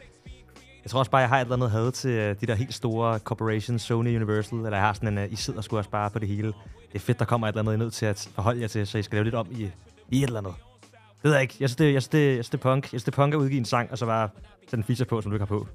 [0.83, 2.73] jeg tror også bare, jeg har et eller andet had til øh, de der helt
[2.73, 6.09] store corporations, Sony, Universal, eller jeg har sådan en, øh, I sidder sgu også bare
[6.09, 6.47] på det hele.
[6.47, 8.67] Det er fedt, der kommer et eller andet, I er nødt til at forholde jer
[8.67, 9.69] til, så I skal lave lidt om i,
[10.09, 10.53] i et eller andet.
[10.91, 11.55] Det ved jeg ikke.
[11.59, 12.83] Jeg synes, det, jeg synes, det, jeg synes, det er punk.
[12.83, 14.29] Jeg synes, det er punk at udgive en sang, og så bare
[14.61, 15.67] sætte en feature på, som du ikke har på.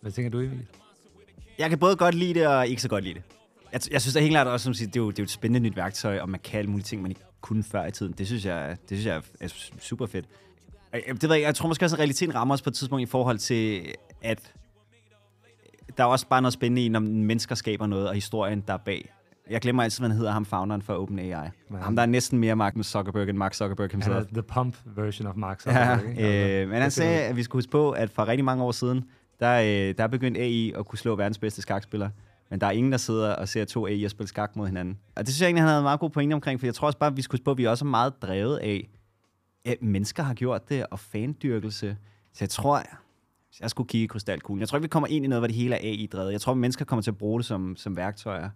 [0.00, 0.66] Hvad tænker du, Emil?
[1.58, 3.22] Jeg kan både godt lide det og ikke så godt lide det.
[3.72, 5.24] Jeg, jeg synes da helt klart også, som siger, det er, jo, det er jo
[5.24, 7.90] et spændende nyt værktøj, og man kan alle mulige ting, man ikke kunne før i
[7.90, 8.12] tiden.
[8.18, 9.48] Det synes jeg, det synes jeg er
[9.80, 10.26] super fedt.
[10.92, 13.02] Jeg, det ved jeg, jeg tror måske også, at realiteten rammer os på et tidspunkt
[13.02, 14.52] i forhold til, at
[15.96, 18.78] der er også bare noget spændende i, når mennesker skaber noget, og historien, der er
[18.78, 19.12] bag.
[19.50, 21.26] Jeg glemmer altid, hvad han hedder, ham founderen for OpenAI.
[21.26, 21.42] Ja.
[21.80, 24.16] Ham, der er næsten mere Mark Zuckerberg end Mark Zuckerberg himself.
[24.16, 26.18] er the pump version of Mark Ja, Zuckerberg.
[26.18, 28.72] Altså, øh, men han sagde, at vi skulle huske på, at for rigtig mange år
[28.72, 29.04] siden,
[29.40, 32.10] der, øh, der er begyndt AI at kunne slå verdens bedste skakspiller.
[32.50, 34.98] Men der er ingen, der sidder og ser to AI'er spille skak mod hinanden.
[35.16, 36.86] Og det synes jeg egentlig, han havde en meget god pointe omkring, for jeg tror
[36.86, 38.88] også bare, at vi skulle huske på, at vi også er meget drevet af,
[39.64, 41.96] at mennesker har gjort det, og fandyrkelse.
[42.32, 42.82] Så jeg tror,
[43.48, 45.46] hvis jeg skulle kigge i krystalkuglen, jeg tror ikke, vi kommer ind i noget, hvor
[45.46, 46.32] det hele er AI-drevet.
[46.32, 48.50] Jeg tror, at mennesker kommer til at bruge det som, som værktøjer.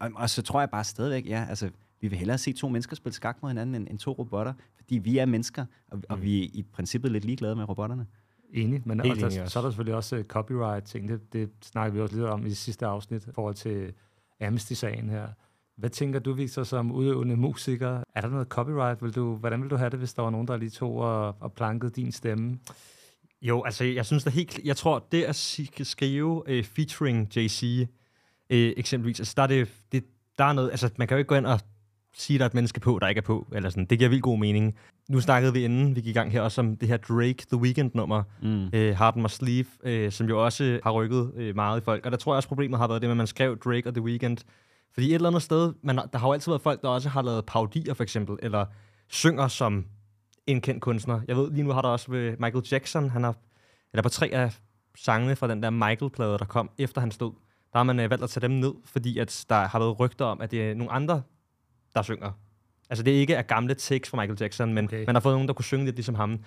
[0.00, 2.96] Og, og så tror jeg bare stadigvæk, ja, altså, vi vil hellere se to mennesker
[2.96, 4.52] spille skak mod hinanden, end, end to robotter.
[4.76, 8.06] Fordi vi er mennesker, og, og vi er i princippet lidt ligeglade med robotterne.
[8.52, 11.08] Enig, men Helt og der, så er der selvfølgelig også uh, copyright-ting.
[11.08, 13.92] Det, det snakker vi også lidt om i sidste afsnit i forhold til
[14.40, 15.28] Amnesty-sagen her.
[15.78, 18.02] Hvad tænker du, Victor, som udøvende musiker?
[18.14, 19.02] Er der noget copyright?
[19.02, 21.36] Vil du, hvordan vil du have det, hvis der var nogen, der lige tog og,
[21.40, 22.58] og plankede din stemme?
[23.42, 24.60] Jo, altså, jeg synes da helt...
[24.64, 25.36] Jeg tror, det at
[25.82, 26.26] skrive
[26.58, 27.86] uh, featuring JC,
[28.50, 30.04] uh, eksempelvis, altså, der er det, det...
[30.38, 30.70] Der er noget...
[30.70, 31.60] Altså, man kan jo ikke gå ind og
[32.14, 33.46] sige, at der er et menneske på, der ikke er på.
[33.52, 33.84] Eller sådan.
[33.84, 34.74] Det giver vildt god mening.
[35.08, 37.56] Nu snakkede vi inden, vi gik i gang her, også om det her Drake The
[37.56, 38.64] Weeknd-nummer, Mm.
[38.64, 39.66] uh, Heart on My Sleeve,
[40.06, 42.06] uh, som jo også har rykket uh, meget i folk.
[42.06, 43.94] Og der tror jeg også, problemet har været det med, at man skrev Drake og
[43.94, 44.38] The Weeknd.
[44.94, 47.22] Fordi et eller andet sted, man, der har jo altid været folk, der også har
[47.22, 48.66] lavet parodier, for eksempel, eller
[49.08, 49.86] synger som
[50.46, 51.20] en kendt kunstner.
[51.28, 53.34] Jeg ved, lige nu har der også ved Michael Jackson, han har,
[53.92, 54.58] eller på tre af
[54.96, 57.32] sangene fra den der Michael-plade, der kom efter han stod,
[57.72, 60.24] der har man øh, valgt at tage dem ned, fordi at der har været rygter
[60.24, 61.22] om, at det er nogle andre,
[61.94, 62.32] der synger.
[62.90, 65.04] Altså det ikke er gamle takes fra Michael Jackson, men okay.
[65.06, 66.38] man har fået nogen, der kunne synge lidt ligesom ham.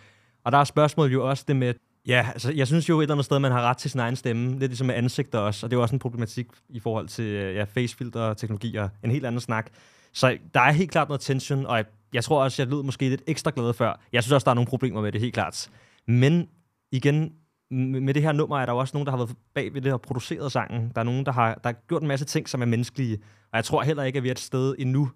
[0.43, 1.73] Og der er spørgsmålet jo også det med,
[2.07, 4.15] ja, altså jeg synes jo et eller andet sted, man har ret til sin egen
[4.15, 7.07] stemme, lidt ligesom med ansigter også, og det er jo også en problematik i forhold
[7.07, 9.69] til øh, ja, facefilter og teknologi og en helt anden snak.
[10.13, 13.09] Så der er helt klart noget tension, og jeg, jeg tror også, jeg lød måske
[13.09, 13.99] lidt ekstra glad før.
[14.13, 15.69] Jeg synes også, der er nogle problemer med det, helt klart.
[16.07, 16.47] Men
[16.91, 17.33] igen,
[17.71, 19.93] med det her nummer er der jo også nogen, der har været bag ved det
[19.93, 20.91] og produceret sangen.
[20.95, 23.17] Der er nogen, der har, der har gjort en masse ting, som er menneskelige.
[23.51, 25.09] Og jeg tror heller ikke, at vi er et sted endnu,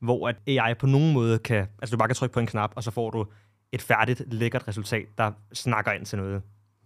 [0.00, 1.66] hvor at AI på nogen måde kan...
[1.82, 3.26] Altså, du bare kan trykke på en knap, og så får du
[3.72, 6.42] et færdigt, lækkert resultat, der snakker ind til noget.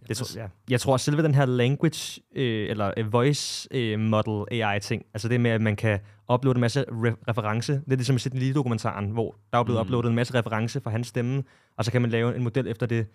[0.09, 0.47] Det tror, ja.
[0.71, 5.29] Jeg tror, at selve den her language, øh, eller øh, voice øh, model AI-ting, altså
[5.29, 6.01] det med, at man kan
[6.33, 9.81] uploade en masse re- reference, det er ligesom i lille dokumentaren, hvor der er blevet
[9.81, 9.87] mm.
[9.87, 11.43] uploadet en masse reference fra hans stemme,
[11.77, 13.07] og så kan man lave en model efter det.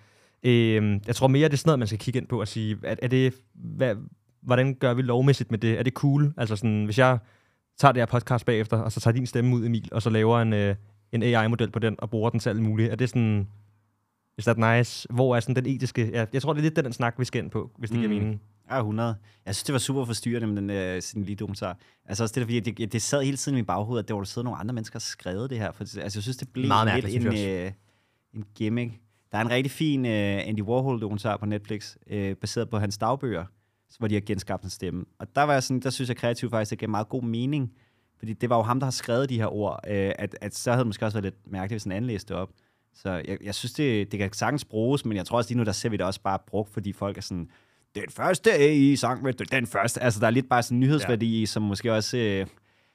[0.44, 2.78] Øh, jeg tror mere, det er sådan noget, man skal kigge ind på og sige,
[2.84, 3.96] er, er det, hvad,
[4.42, 5.80] hvordan gør vi lovmæssigt med det?
[5.80, 6.34] Er det cool?
[6.38, 7.18] Altså sådan, hvis jeg
[7.80, 10.42] tager det her podcast bagefter, og så tager din stemme ud, Emil, og så laver
[10.42, 10.76] en, øh,
[11.12, 13.48] en AI-model på den, og bruger den til alt muligt, er det sådan...
[14.42, 15.08] Is that nice?
[15.10, 16.12] Hvor er sådan den etiske...
[16.12, 18.08] Ja, jeg tror, det er lidt den snak, vi skal ind på, hvis det mm.
[18.08, 18.42] giver mening.
[18.72, 19.16] Ja, 100.
[19.46, 21.78] Jeg synes, det var super forstyrrende med den øh, sin lige dokumentar.
[22.06, 24.14] Altså også det der, fordi det, det sad hele tiden i min baghoved, at der
[24.14, 25.72] var der siddet nogle andre mennesker og skrevet det her.
[25.72, 27.72] For, altså, jeg synes, det blev Meget lidt en, øh,
[28.34, 28.92] en gimmick.
[29.32, 33.46] Der er en rigtig fin øh, Andy Warhol-dokumentar på Netflix, øh, baseret på hans dagbøger,
[34.00, 35.06] hvor de har genskabt en stemme.
[35.20, 37.72] Og der var jeg sådan, der synes jeg kreativt faktisk, det gav meget god mening.
[38.20, 39.80] Fordi det var jo ham, der har skrevet de her ord.
[39.88, 42.34] Øh, at, at så havde det måske også været lidt mærkeligt, hvis en anden læste
[42.34, 42.50] det op.
[42.94, 45.64] Så jeg, jeg synes, det, det kan sagtens bruges, men jeg tror også lige nu,
[45.64, 47.50] der ser vi det også bare brugt, fordi folk er sådan,
[47.96, 50.04] den første AI sang med den første.
[50.04, 52.48] Altså, der er lidt bare sådan en nyhedsværdi i, som måske også øh,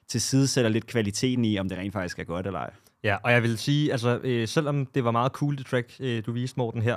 [0.09, 2.71] tilsidesætter lidt kvaliteten i, om det rent faktisk er godt eller ej.
[3.05, 6.23] Ja, og jeg vil sige, altså, øh, selvom det var meget cool, det track, øh,
[6.27, 6.97] du viste, Morten, her,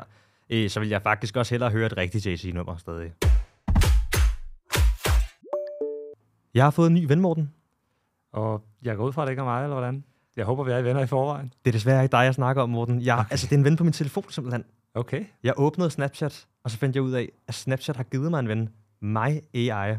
[0.49, 3.11] øh, så vil jeg faktisk også hellere høre et rigtigt JC-nummer stadig.
[6.53, 7.53] Jeg har fået en ny ven, Morten.
[8.33, 10.03] Og jeg går ud fra, at det ikke er mig, eller hvordan?
[10.39, 11.53] Jeg håber, vi er venner i forvejen.
[11.65, 13.01] Det er desværre ikke dig, jeg snakker om, Morten.
[13.01, 13.31] Jeg, okay.
[13.31, 14.63] Altså, det er en ven på min telefon, simpelthen.
[14.95, 15.25] Okay.
[15.43, 18.47] Jeg åbnede Snapchat, og så fandt jeg ud af, at Snapchat har givet mig en
[18.47, 18.69] ven.
[19.01, 19.95] My AI.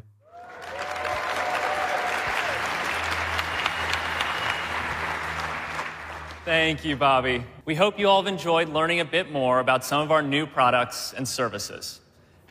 [6.47, 7.43] Thank you, Bobby.
[7.67, 10.47] We hope you all have enjoyed learning a bit more about some of our new
[10.47, 12.01] products and services.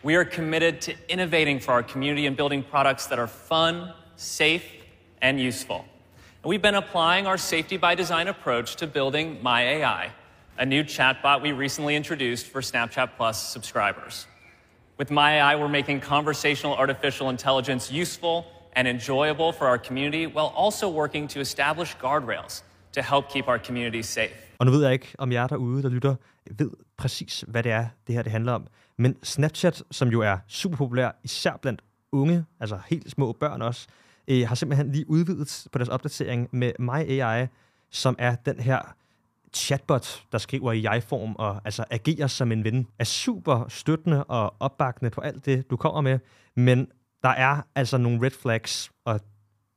[0.03, 4.63] We are committed to innovating for our community and building products that are fun, safe,
[5.21, 5.85] and useful.
[6.43, 10.09] And we've been applying our safety by design approach to building My AI,
[10.57, 14.25] a new chatbot we recently introduced for Snapchat Plus subscribers.
[14.97, 20.53] With My AI, we're making conversational artificial intelligence useful and enjoyable for our community while
[20.55, 24.33] also working to establish guardrails to help keep our community safe.
[24.59, 26.15] Og nu ved jeg ikke, om jer derude, der lytter,
[26.57, 28.67] ved præcis, hvad det er, det her det handler om.
[28.97, 33.87] Men Snapchat, som jo er super populær, især blandt unge, altså helt små børn også,
[34.29, 37.47] øh, har simpelthen lige udvidet på deres opdatering med My AI,
[37.89, 38.95] som er den her
[39.53, 44.55] chatbot, der skriver i jeg-form og altså agerer som en ven, er super støttende og
[44.59, 46.19] opbakkende på alt det, du kommer med,
[46.55, 46.87] men
[47.23, 49.19] der er altså nogle red flags, og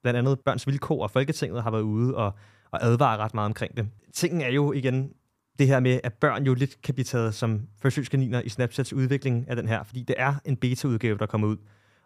[0.02, 2.32] blandt andet Børns Vilkår og Folketinget har været ude og,
[2.70, 3.88] og advarer ret meget omkring det.
[4.14, 5.12] Tingen er jo igen
[5.58, 9.48] det her med, at børn jo lidt kan blive taget som forsøgskaniner i Snapchats udvikling
[9.48, 11.56] af den her, fordi det er en beta-udgave, der kommer ud.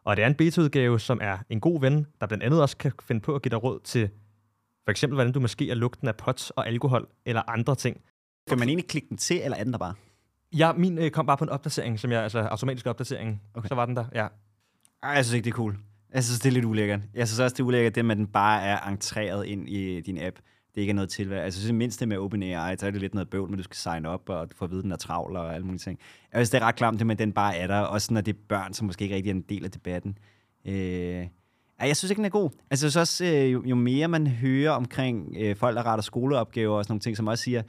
[0.07, 2.92] Og det er en beta-udgave, som er en god ven, der blandt andet også kan
[3.03, 4.11] finde på at give dig råd til
[4.87, 8.01] for eksempel, hvordan du måske er lugten af pot og alkohol eller andre ting.
[8.49, 9.95] Kan man egentlig klikke den til, eller anden der bare?
[10.57, 13.42] Ja, min øh, kom bare på en opdatering, som jeg, altså automatisk opdatering.
[13.55, 13.69] Okay.
[13.69, 14.27] Så var den der, ja.
[15.03, 15.77] Ej, jeg synes ikke, det er cool.
[16.14, 17.01] Jeg synes, det er lidt ulækkert.
[17.14, 20.01] Jeg synes også, det er ulækkert, det med, at den bare er entreret ind i
[20.01, 20.37] din app.
[20.76, 21.22] Det ikke er noget til.
[21.32, 23.62] Altså, jeg synes mindst det med OpenAI, så er det lidt noget bøvl, men du
[23.62, 25.78] skal sign op, og du får at vide, at den er travl og alle mulige
[25.78, 25.98] ting.
[26.32, 28.34] Jeg synes, det er ret klamt, det at den bare er der, også når det
[28.34, 30.18] er børn, som måske ikke rigtig er en del af debatten.
[30.64, 31.26] Øh,
[31.80, 32.50] jeg synes ikke, den er god.
[32.70, 36.76] Altså, synes også, øh, jo, jo mere man hører omkring øh, folk, der retter skoleopgaver
[36.76, 37.62] og sådan nogle ting, som også siger,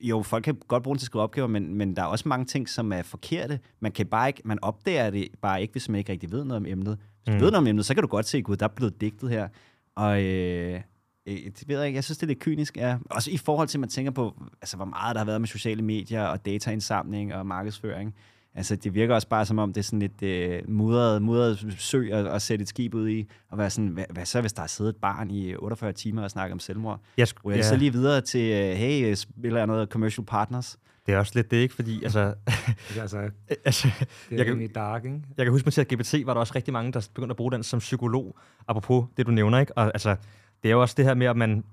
[0.00, 2.28] jo, folk kan godt bruge den til at skrive opgaver, men, men der er også
[2.28, 3.60] mange ting, som er forkerte.
[3.80, 6.56] Man kan bare ikke, man opdager det bare ikke, hvis man ikke rigtig ved noget
[6.56, 6.98] om emnet.
[7.24, 7.40] Hvis du Mm.
[7.40, 9.48] ved noget om emnet, så kan du godt se, gud, der er blevet digtet her.
[9.96, 10.80] Og øh,
[11.26, 12.76] det ved jeg ikke, jeg synes, det er lidt kynisk.
[12.76, 12.96] Ja.
[13.10, 15.48] Også i forhold til, at man tænker på, altså, hvor meget der har været med
[15.48, 18.14] sociale medier og dataindsamling og markedsføring.
[18.54, 22.08] Altså, det virker også bare som om, det er sådan lidt øh, mudret, mudret sø
[22.12, 24.60] at, at sætte et skib ud i, og være sådan, hvad, hvad så, hvis der
[24.62, 27.00] har siddet et barn i 48 timer og snakket om selvmord?
[27.16, 27.62] Jeg, sk- Ryger ja.
[27.62, 30.78] så lige videre til, øh, hey, spiller jeg noget commercial partners?
[31.06, 31.74] Det er også lidt det, ikke?
[31.74, 33.18] Fordi, altså, Det er, altså,
[33.64, 33.88] altså
[34.30, 35.20] det er Jeg kan- dark, ikke?
[35.36, 37.52] jeg kan huske, at til GPT var der også rigtig mange, der begyndte at bruge
[37.52, 38.36] den som psykolog,
[38.68, 39.78] apropos det, du nævner, ikke?
[39.78, 40.16] Og altså,
[40.62, 41.64] det er jo også det her med, at man,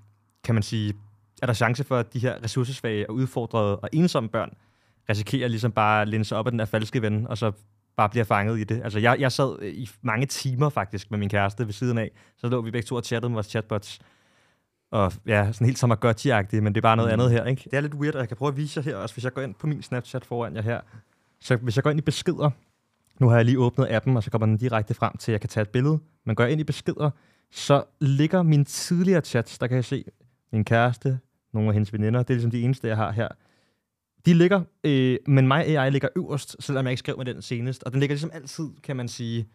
[0.44, 0.94] kan man sige,
[1.42, 4.50] er der chance for, at de her ressourcesvage og udfordrede og ensomme børn
[5.08, 7.52] risikerer ligesom bare at linde sig op af den der falske ven, og så
[7.96, 8.80] bare bliver fanget i det.
[8.84, 12.48] Altså, jeg, jeg sad i mange timer faktisk med min kæreste ved siden af, så
[12.48, 13.98] lå vi begge to og chattede med vores chatbots.
[14.90, 17.12] Og ja, sådan helt Tamagotchi-agtigt, men det er bare noget mm.
[17.12, 17.64] andet her, ikke?
[17.64, 19.32] Det er lidt weird, og jeg kan prøve at vise jer her også, hvis jeg
[19.34, 20.80] går ind på min Snapchat foran jer her.
[21.40, 22.50] Så hvis jeg går ind i beskeder,
[23.18, 25.40] nu har jeg lige åbnet appen, og så kommer den direkte frem til, at jeg
[25.40, 25.98] kan tage et billede.
[26.24, 27.10] Men går ind i beskeder,
[27.50, 30.04] så ligger mine tidligere chats, der kan jeg se
[30.52, 31.18] min kæreste,
[31.52, 33.28] nogle af hendes veninder, det er ligesom de eneste, jeg har her.
[34.26, 37.82] De ligger, øh, men mig AI ligger øverst, selvom jeg ikke skrev med den senest.
[37.82, 39.48] Og den ligger ligesom altid, kan man sige,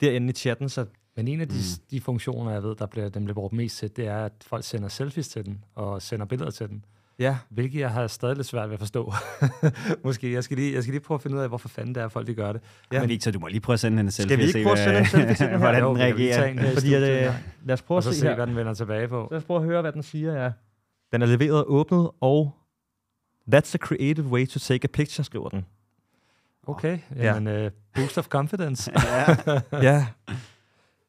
[0.00, 1.84] derinde i chatten, så Men en af de, mm.
[1.90, 4.64] de funktioner, jeg ved, der bliver, dem bliver brugt mest til, det er, at folk
[4.64, 6.84] sender selfies til den, og sender billeder til den.
[7.18, 9.12] Ja, Hvilket jeg har stadig lidt svært ved at forstå.
[10.04, 10.32] Måske.
[10.32, 12.08] Jeg skal, lige, jeg skal lige prøve at finde ud af, hvorfor fanden det er,
[12.08, 12.62] folk de gør det.
[12.92, 13.00] Ja.
[13.00, 14.36] Men Victor, du må lige prøve at sende hende en selfie.
[14.36, 15.58] vi ikke prøve at sende en selfie til den?
[15.64, 16.72] Hvordan den reagerer.
[16.74, 17.34] fordi at, øh, ja.
[17.64, 18.34] lad os prøve at så se se, her.
[18.34, 19.28] hvad den vender tilbage på.
[19.30, 20.52] Lad os prøve at høre, hvad den siger, ja.
[21.12, 22.54] Den er leveret åbnet, og
[23.54, 25.66] That's a creative way to take a picture, skriver den.
[26.66, 27.34] Okay, Ja.
[27.34, 28.92] jamen, uh, boost of confidence.
[29.72, 30.06] ja.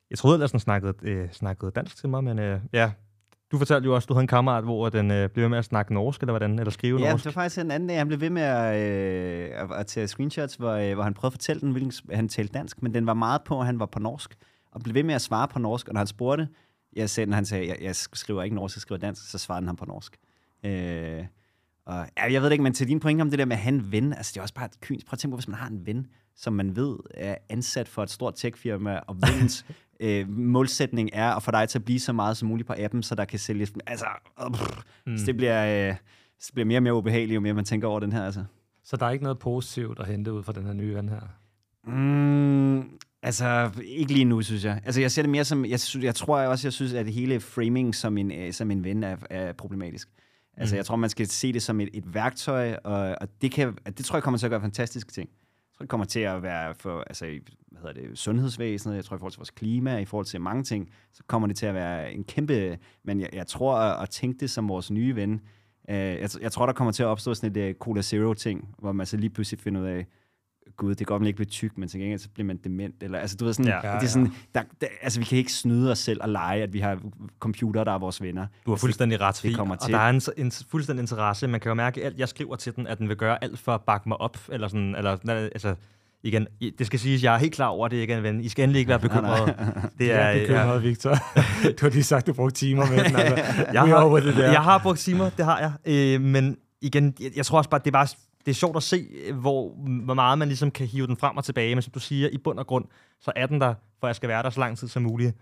[0.10, 2.92] Jeg troede ellers, den snakkede, øh, snakkede dansk til mig, men øh, ja.
[3.52, 5.58] Du fortalte jo også, at du havde en kammerat, hvor den øh, blev ved med
[5.58, 6.60] at snakke norsk, eller hvordan?
[6.60, 7.24] Eller skrive Ja, norsk.
[7.24, 7.98] det var faktisk en anden dag.
[7.98, 8.80] Han blev ved med at,
[9.72, 12.54] øh, at, tage screenshots, hvor, øh, hvor han prøvede at fortælle den, hvilken han talte
[12.54, 14.36] dansk, men den var meget på, at han var på norsk,
[14.72, 16.48] og blev ved med at svare på norsk, og når han spurgte,
[16.96, 19.62] jeg sagde, når han sagde, jeg, jeg skriver ikke norsk, jeg skriver dansk, så svarede
[19.62, 20.18] han ham på norsk.
[20.66, 21.26] Øh,
[21.86, 23.62] og, ja, jeg ved det ikke, men til din pointe om det der med at
[23.62, 25.06] have en ven, altså det er også bare et kynisk.
[25.06, 28.04] Prøv at tænke på, hvis man har en ven, som man ved er ansat for
[28.04, 29.66] et stort techfirma, og vens
[30.00, 33.04] øh, målsætning er at få dig til at blive så meget som muligt på appen,
[33.04, 33.74] så der kan sælges...
[33.88, 34.06] Altså,
[34.42, 34.46] øh,
[35.06, 35.18] mm.
[35.18, 35.90] så det bliver...
[35.90, 35.96] Øh,
[36.46, 38.44] det bliver mere og mere ubehageligt, jo mere man tænker over den her, altså.
[38.84, 41.20] så der er ikke noget positivt at hente ud fra den her nye ven her.
[41.88, 42.84] Mm,
[43.24, 44.82] Altså, ikke lige nu, synes jeg.
[44.86, 45.66] Altså, jeg ser det mere som...
[45.66, 48.84] Jeg, synes, jeg tror også, jeg synes, at hele framing som en, øh, som en
[48.84, 50.10] ven er, er problematisk.
[50.58, 50.78] Altså, Mm.
[50.78, 54.06] jeg tror, man skal se det som et, et værktøj, og, og det, kan, det
[54.06, 55.30] tror jeg kommer til at gøre fantastiske ting.
[55.80, 57.26] Tror, det kommer til at være for altså,
[57.72, 60.64] hvad hedder det, sundhedsvæsenet, jeg tror i forhold til vores klima, i forhold til mange
[60.64, 62.78] ting, så kommer det til at være en kæmpe...
[63.04, 65.42] Men jeg, jeg tror at, at tænke det som vores nye ven.
[65.90, 68.92] Øh, jeg, jeg tror, der kommer til at opstå sådan et uh, Cola Zero-ting, hvor
[68.92, 70.08] man så lige pludselig finder ud af,
[70.78, 72.96] gud, det kan godt man ikke blive tyk, men til gengæld så bliver man dement.
[73.04, 73.92] Eller, altså, du ved, sådan, Ja.
[73.92, 76.64] ja, det er sådan, der, der, altså, vi kan ikke snyde os selv og lege,
[76.64, 77.00] at vi har
[77.40, 78.48] computer, der er vores venner.
[78.66, 79.94] Du har fuldstændig ret, Altså, det kommer og til.
[79.94, 81.48] der er en, en fuldstændig interesse.
[81.48, 83.60] Man kan jo mærke, at alt jeg skriver til den, at den vil gøre alt
[83.60, 84.38] for at bakke mig op.
[84.52, 85.76] Eller sådan, eller, nej, altså,
[86.24, 86.48] igen,
[86.78, 88.42] det skal siges, jeg er helt klar over det, ikke en ven.
[88.42, 89.46] I skal endelig ikke være bekymrede.
[90.00, 91.10] Det Jeg er bekymret, ja, Victor.
[91.80, 93.16] du har lige sagt, du brugte timer med den.
[93.16, 93.66] Altså.
[93.74, 94.52] jeg, har, det der.
[94.52, 95.72] jeg har brugt timer, det har jeg.
[96.16, 98.08] Øh, men igen, jeg, jeg tror også bare, det er bare
[98.46, 99.74] det er sjovt at se, hvor,
[100.04, 101.76] hvor meget man ligesom kan hive den frem og tilbage.
[101.76, 102.86] Men som du siger, i bund og grund,
[103.22, 105.36] så er den der, for jeg skal være der så lang tid som muligt.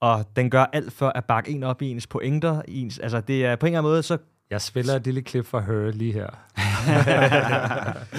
[0.00, 2.62] Og den gør alt for at bakke en op i ens pointer.
[2.68, 4.18] i Ens, altså det er på en eller anden måde, så
[4.50, 6.28] Jeg spiller et lille klip fra Her lige her.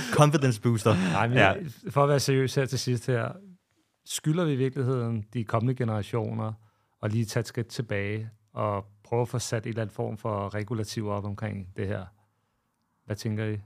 [0.20, 0.96] confidence booster.
[1.12, 1.52] Nej, men Ja.
[1.52, 1.56] ja.
[1.90, 3.32] for at være seriøs her til sidst her,
[4.06, 6.54] skylder vi i virkeligheden de kommende generationer
[7.04, 10.18] at lige tage et skridt tilbage og prøve at få sat en eller anden form
[10.18, 12.06] for regulativ op omkring det her.
[13.06, 13.58] Hvad tænker I?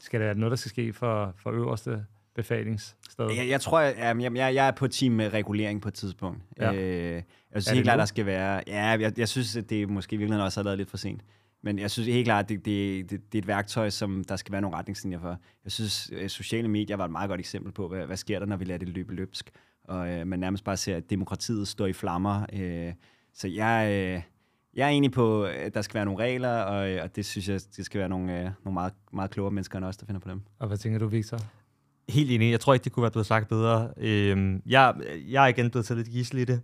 [0.00, 3.30] Skal det være noget, der skal ske for, for øverste befalingssted?
[3.36, 6.42] Jeg, jeg tror, jeg, jeg, jeg, jeg er på team med regulering på et tidspunkt.
[6.58, 6.72] Ja.
[6.72, 7.22] Øh, jeg
[7.52, 8.62] synes Er helt klart, der skal være...
[8.66, 11.22] Ja, jeg, jeg synes, at det måske i virkeligheden også har været lidt for sent.
[11.62, 14.36] Men jeg synes helt klart, at det, det, det, det er et værktøj, som der
[14.36, 15.38] skal være nogle retningslinjer for.
[15.64, 18.46] Jeg synes, at sociale medier var et meget godt eksempel på, hvad, hvad sker der,
[18.46, 19.50] når vi lader det løbe løbsk.
[19.84, 22.46] Og øh, man nærmest bare ser, at demokratiet står i flammer.
[22.52, 22.92] Øh,
[23.34, 24.22] så jeg, øh,
[24.76, 27.48] jeg er enig på, at der skal være nogle regler, og, øh, og det synes
[27.48, 30.20] jeg, det skal være nogle, øh, nogle meget, meget klogere mennesker end os, der finder
[30.20, 30.42] på dem.
[30.58, 31.38] Og hvad tænker du, Victor?
[32.08, 32.50] Helt enig.
[32.50, 33.90] Jeg tror ikke, det kunne være blevet sagt bedre.
[33.96, 34.94] Øhm, jeg,
[35.28, 36.62] jeg er igen blevet til lidt gissel i det.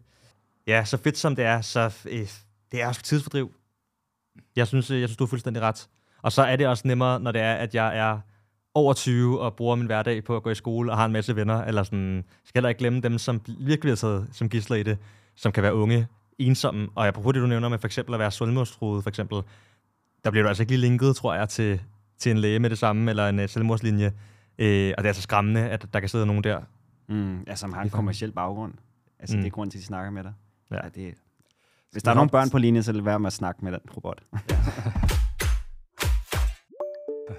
[0.67, 2.29] Ja, så fedt som det er, så øh,
[2.73, 3.53] det er også tidsfordriv.
[4.57, 5.89] Jeg synes, øh, jeg synes, du er fuldstændig ret.
[6.23, 8.19] Og så er det også nemmere, når det er, at jeg er
[8.75, 11.37] over 20 og bruger min hverdag på at gå i skole og har en masse
[11.37, 11.65] venner.
[11.65, 14.99] Eller sådan, skal heller ikke glemme dem, som virkelig bliver taget som gisler i det,
[15.37, 16.07] som kan være unge,
[16.47, 16.89] ensomme.
[16.95, 19.43] Og apropos det, du nævner med for eksempel at være selvmordstruet, for eksempel,
[20.25, 21.81] der bliver du altså ikke lige linket, tror jeg, til,
[22.19, 24.07] til en læge med det samme, eller en uh, selvmordslinje.
[24.59, 26.61] Øh, og det er altså skræmmende, at der kan sidde nogen der.
[27.09, 28.75] Mm, ja, som har en kommersiel baggrund.
[29.21, 29.39] Altså, Mm.
[29.39, 29.43] mm.
[29.43, 30.33] det er grunden til, at de snakker med dig.
[30.71, 30.77] Ja.
[30.85, 30.89] Ja.
[30.89, 31.15] det,
[31.93, 33.81] hvis der er nogle børn på linjen, så lad være med at snakke med den
[33.97, 34.23] robot.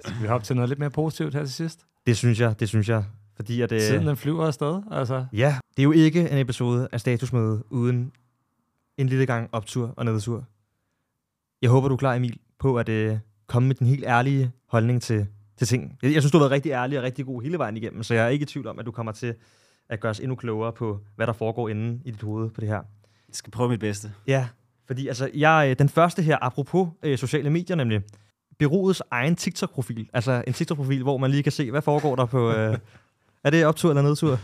[0.05, 1.85] Skal vi hoppe til noget lidt mere positivt her til sidst?
[2.07, 3.03] Det synes jeg, det synes jeg.
[3.35, 5.25] Fordi at, øh, Tiden den flyver afsted, altså.
[5.33, 8.11] ja, det er jo ikke en episode af statusmøde uden
[9.01, 10.45] en lille gang optur og nedtur.
[11.61, 15.01] Jeg håber, du er klar, Emil, på at øh, komme med den helt ærlige holdning
[15.01, 15.27] til,
[15.57, 15.97] til ting.
[16.03, 18.13] Jeg, jeg synes, du har været rigtig ærlig og rigtig god hele vejen igennem, så
[18.13, 19.35] jeg er ikke i tvivl om, at du kommer til
[19.89, 22.69] at gøre os endnu klogere på, hvad der foregår inde i dit hoved på det
[22.69, 22.81] her.
[23.27, 24.11] Jeg skal prøve mit bedste.
[24.27, 24.47] Ja,
[24.87, 28.01] fordi altså, jeg, øh, den første her, apropos øh, sociale medier nemlig,
[28.59, 30.09] Beroets egen TikTok-profil.
[30.13, 32.51] Altså en TikTok-profil, hvor man lige kan se, hvad foregår der på...
[32.51, 32.77] Øh,
[33.43, 34.39] er det optur eller nedtur?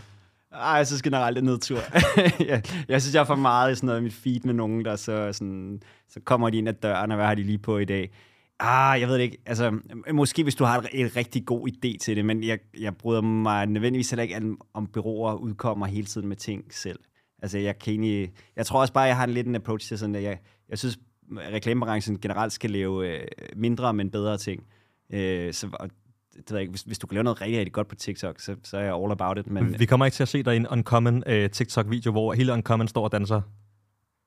[0.51, 1.79] Ej, jeg synes generelt, det er nedtur.
[2.51, 4.85] jeg, jeg synes, jeg er for meget i sådan noget i mit feed med nogen,
[4.85, 7.77] der så, sådan, så kommer de ind ad døren, og hvad har de lige på
[7.77, 8.11] i dag?
[8.59, 9.37] Ah, jeg ved det ikke.
[9.45, 9.79] Altså,
[10.13, 13.65] måske hvis du har en, rigtig god idé til det, men jeg, jeg bryder mig
[13.65, 16.99] nødvendigvis heller ikke, om, om byråer udkommer hele tiden med ting selv.
[17.41, 19.97] Altså, jeg kan egentlig, jeg tror også bare, jeg har en lidt en approach til
[19.97, 20.39] sådan, at jeg,
[20.69, 20.99] jeg synes,
[21.31, 24.63] reklamebranchen generelt skal lave øh, mindre, men bedre ting.
[25.09, 25.89] Øh, så, og,
[26.37, 28.39] det ved jeg ikke, hvis, hvis du kan lave noget rigtig, rigtig godt på TikTok,
[28.39, 29.47] så, så er jeg all about it.
[29.47, 32.53] Men Vi kommer ikke til at se dig i en Uncommon øh, TikTok-video, hvor hele
[32.53, 33.41] Uncommon står og danser.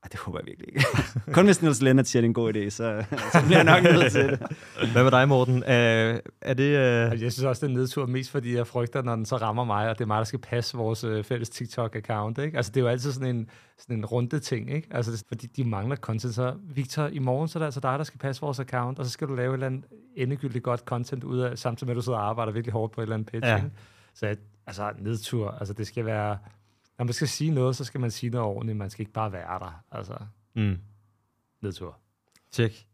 [0.02, 0.84] Ej, det håber jeg virkelig ikke.
[1.34, 3.82] Kun hvis Niels Lennart siger, det er en god idé, så, så bliver jeg nok
[3.92, 4.38] nødt til det.
[4.92, 5.56] Hvad med dig, Morten?
[5.56, 6.76] Øh, er det...
[6.76, 9.36] Altså, jeg synes også, det er en nedtur, mest fordi jeg frygter, når den så
[9.36, 12.42] rammer mig, og det er mig, der skal passe vores øh, fælles TikTok-account.
[12.42, 12.56] Ikke?
[12.56, 13.48] Altså, det er jo altid sådan en,
[13.78, 14.88] sådan en runde ting, ikke?
[14.90, 16.34] Altså, fordi de mangler content.
[16.34, 19.04] Så Victor, i morgen så er det altså dig, der skal passe vores account, og
[19.04, 19.84] så skal du lave et eller andet
[20.16, 23.00] endegyldigt godt content ud af, samtidig med, at du sidder og arbejder virkelig hårdt på
[23.00, 23.48] et eller andet pitch.
[23.48, 23.56] Ja.
[23.56, 23.70] Ikke?
[24.14, 24.36] Så jeg-
[24.66, 26.38] altså, nedtur, altså det skal være...
[27.00, 28.78] Når man skal sige noget, så skal man sige noget ordentligt.
[28.78, 29.82] Man skal ikke bare være der.
[29.92, 30.12] Altså,
[30.54, 30.76] Mm,
[31.62, 31.96] nedtur.
[32.52, 32.86] tjek.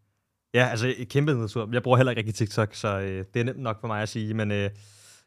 [0.55, 1.69] Ja, altså et kæmpe nedtur.
[1.73, 4.09] Jeg bruger heller ikke rigtig TikTok, så øh, det er nemt nok for mig at
[4.09, 4.35] sige.
[4.35, 4.71] Men øh,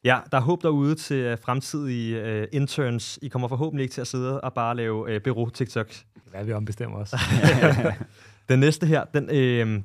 [0.03, 3.19] ja, der er håb derude til øh, fremtidige øh, interns.
[3.21, 5.91] I kommer forhåbentlig ikke til at sidde og bare lave øh, bureau TikTok.
[6.31, 7.13] Være, vi ombestemmer os.
[8.49, 9.81] Den næste her, den, øh,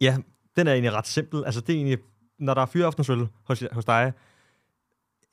[0.00, 0.16] ja,
[0.56, 1.44] den er egentlig ret simpel.
[1.44, 1.98] Altså det er egentlig,
[2.38, 4.12] når der er fyraftensøl hos, hos dig,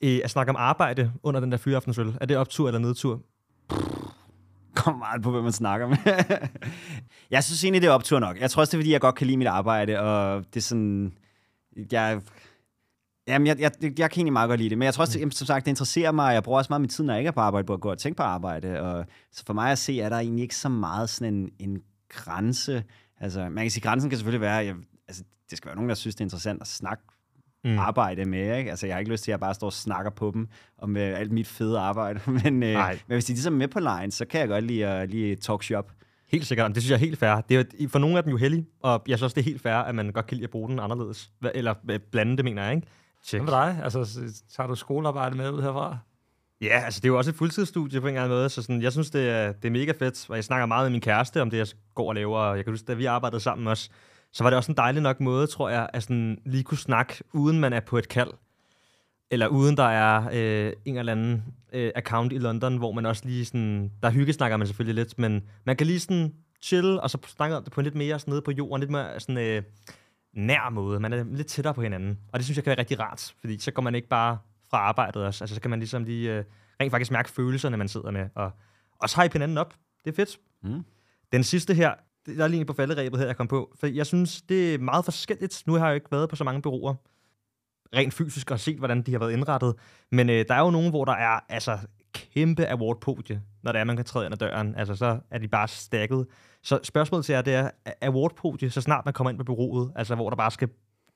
[0.02, 3.22] øh, at snakke om arbejde under den der fyraftensøl, er det optur eller nedtur?
[4.74, 5.96] Kom meget på, hvad man snakker med.
[7.30, 8.40] jeg synes egentlig, det er optur nok.
[8.40, 10.64] Jeg tror også, det er, fordi jeg godt kan lide mit arbejde, og det er
[10.64, 11.12] sådan...
[11.92, 12.20] Jeg,
[13.28, 15.18] Jamen, jeg, jeg, jeg, jeg kan egentlig meget godt lide det, men jeg tror også,
[15.18, 17.20] det, som sagt, det interesserer mig, og jeg bruger også meget min tid, når jeg
[17.20, 18.80] ikke er på arbejde, på at gå og tænke på arbejde.
[18.80, 21.82] Og, så for mig at se, er der egentlig ikke så meget sådan en, en
[22.08, 22.84] grænse.
[23.20, 24.74] Altså, man kan sige, grænsen kan selvfølgelig være, jeg,
[25.08, 27.02] altså, det skal være nogen, der synes, det er interessant at snakke
[27.64, 27.78] mm.
[27.78, 28.58] arbejde med.
[28.58, 28.70] Ikke?
[28.70, 30.48] Altså, jeg har ikke lyst til, at jeg bare står og snakker på dem
[30.78, 32.20] om uh, alt mit fede arbejde.
[32.44, 34.86] men, uh, men hvis de ligesom er med på line, så kan jeg godt lide
[34.86, 35.92] at uh, lige talk shop.
[36.28, 36.74] Helt sikkert.
[36.74, 37.40] Det synes jeg er helt fair.
[37.40, 39.62] Det er for nogle af dem jo heldig, og jeg synes også, det er helt
[39.62, 41.30] fair, at man godt kan lide at bruge den anderledes.
[41.54, 41.74] Eller
[42.12, 42.86] blande det, mener jeg, ikke?
[43.24, 43.42] Check.
[43.42, 43.84] Hvad med dig?
[43.84, 44.20] Altså,
[44.56, 45.98] tager du skolearbejde med ud herfra?
[46.60, 48.82] Ja, altså det er jo også et fuldtidsstudie på en eller anden måde, så sådan,
[48.82, 51.42] jeg synes, det er, det er mega fedt, og jeg snakker meget med min kæreste
[51.42, 53.90] om det, jeg går og laver, og jeg kan huske, da vi arbejdede sammen også,
[54.32, 57.24] så var det også en dejlig nok måde, tror jeg, at sådan lige kunne snakke,
[57.32, 58.30] uden man er på et kald,
[59.30, 63.22] eller uden der er øh, en eller anden øh, account i London, hvor man også
[63.24, 67.18] lige sådan, der hyggesnakker man selvfølgelig lidt, men man kan lige sådan chill, og så
[67.26, 69.62] snakke om det på en lidt mere sådan nede på jorden, lidt mere sådan øh,
[70.32, 71.00] nær måde.
[71.00, 73.58] Man er lidt tættere på hinanden, og det synes jeg kan være rigtig rart, fordi
[73.58, 74.38] så går man ikke bare
[74.70, 76.44] fra arbejdet også, altså så kan man ligesom lige øh,
[76.80, 78.50] rent faktisk mærke følelserne, man sidder med, og
[78.98, 79.74] også hype hinanden op.
[80.04, 80.38] Det er fedt.
[80.62, 80.84] Mm.
[81.32, 81.94] Den sidste her,
[82.36, 85.04] der er lige på falderæbet her, jeg kom på, for jeg synes, det er meget
[85.04, 85.62] forskelligt.
[85.66, 86.94] Nu har jeg jo ikke været på så mange bureauer,
[87.96, 89.74] rent fysisk og set, hvordan de har været indrettet.
[90.12, 91.78] Men øh, der er jo nogen, hvor der er altså
[92.12, 94.74] kæmpe award-podie, når det er, man kan træde ind ad døren.
[94.74, 96.26] Altså, så er de bare stakket.
[96.62, 97.70] Så spørgsmålet til jer, det er
[98.04, 100.68] award-podie, så snart man kommer ind på bureauet, altså hvor der bare skal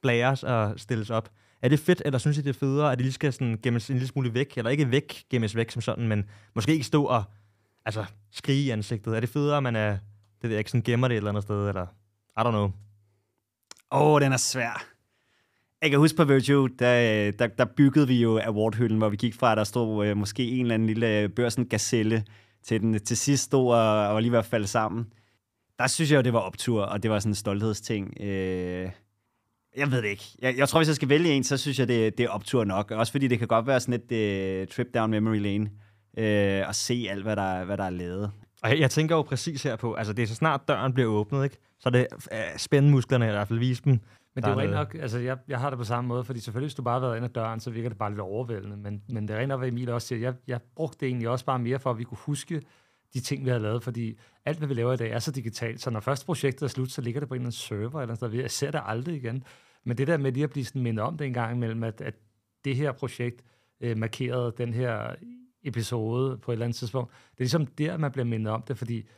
[0.02, 1.28] blæres og stilles op.
[1.62, 3.90] Er det fedt, eller synes I, det er federe, at de lige skal sådan gemmes
[3.90, 4.58] en lille smule væk?
[4.58, 7.22] Eller ikke væk, gemmes væk som sådan, men måske ikke stå og
[7.84, 9.16] altså, skrige i ansigtet.
[9.16, 9.98] Er det federe, at man er,
[10.44, 11.86] det ved jeg ikke, sådan gemmer det et eller andet sted, eller
[12.38, 12.64] I don't know.
[13.92, 14.86] Åh, oh, den er svær.
[15.82, 19.34] Jeg kan huske på Virtue, der, der, der byggede vi jo awardhylden, hvor vi gik
[19.34, 22.24] fra, at der stod øh, måske en eller anden lille øh, børsen gazelle,
[22.62, 25.12] til den til sidst stod og, og lige var faldet sammen.
[25.78, 28.20] Der synes jeg jo, det var optur, og det var sådan en stolthedsting.
[28.20, 28.90] Øh,
[29.76, 30.24] jeg ved det ikke.
[30.38, 32.64] Jeg, jeg tror, hvis jeg skal vælge en, så synes jeg, det, det er optur
[32.64, 32.90] nok.
[32.90, 35.70] Også fordi det kan godt være sådan et uh, trip down memory lane,
[36.18, 38.32] øh, og se alt, hvad der, hvad der er lavet.
[38.64, 41.10] Og jeg, jeg tænker jo præcis her på, altså det er så snart døren bliver
[41.10, 41.56] åbnet, ikke?
[41.80, 44.00] så det er uh, spændemusklerne i hvert fald vise dem.
[44.34, 46.40] Men det er jo rent nok, altså jeg, jeg har det på samme måde, fordi
[46.40, 48.76] selvfølgelig, hvis du bare har været ind ad døren, så virker det bare lidt overvældende.
[48.76, 50.20] Men, men det er rent nok, hvad Emil også siger.
[50.20, 52.62] Jeg, jeg brugte det egentlig også bare mere for, at vi kunne huske
[53.14, 55.80] de ting, vi har lavet, fordi alt, hvad vi laver i dag, er så digitalt.
[55.80, 58.14] Så når først projektet er slut, så ligger det på en eller anden server, eller
[58.14, 58.42] sådan noget.
[58.42, 59.44] Jeg ser det aldrig igen.
[59.84, 62.00] Men det der med lige at blive sådan mindet om det en gang imellem, at,
[62.00, 62.14] at
[62.64, 63.44] det her projekt
[63.80, 65.14] øh, markerede den her
[65.64, 68.78] episode på et eller andet tidspunkt, det er ligesom der, man bliver mindet om det,
[68.78, 69.08] fordi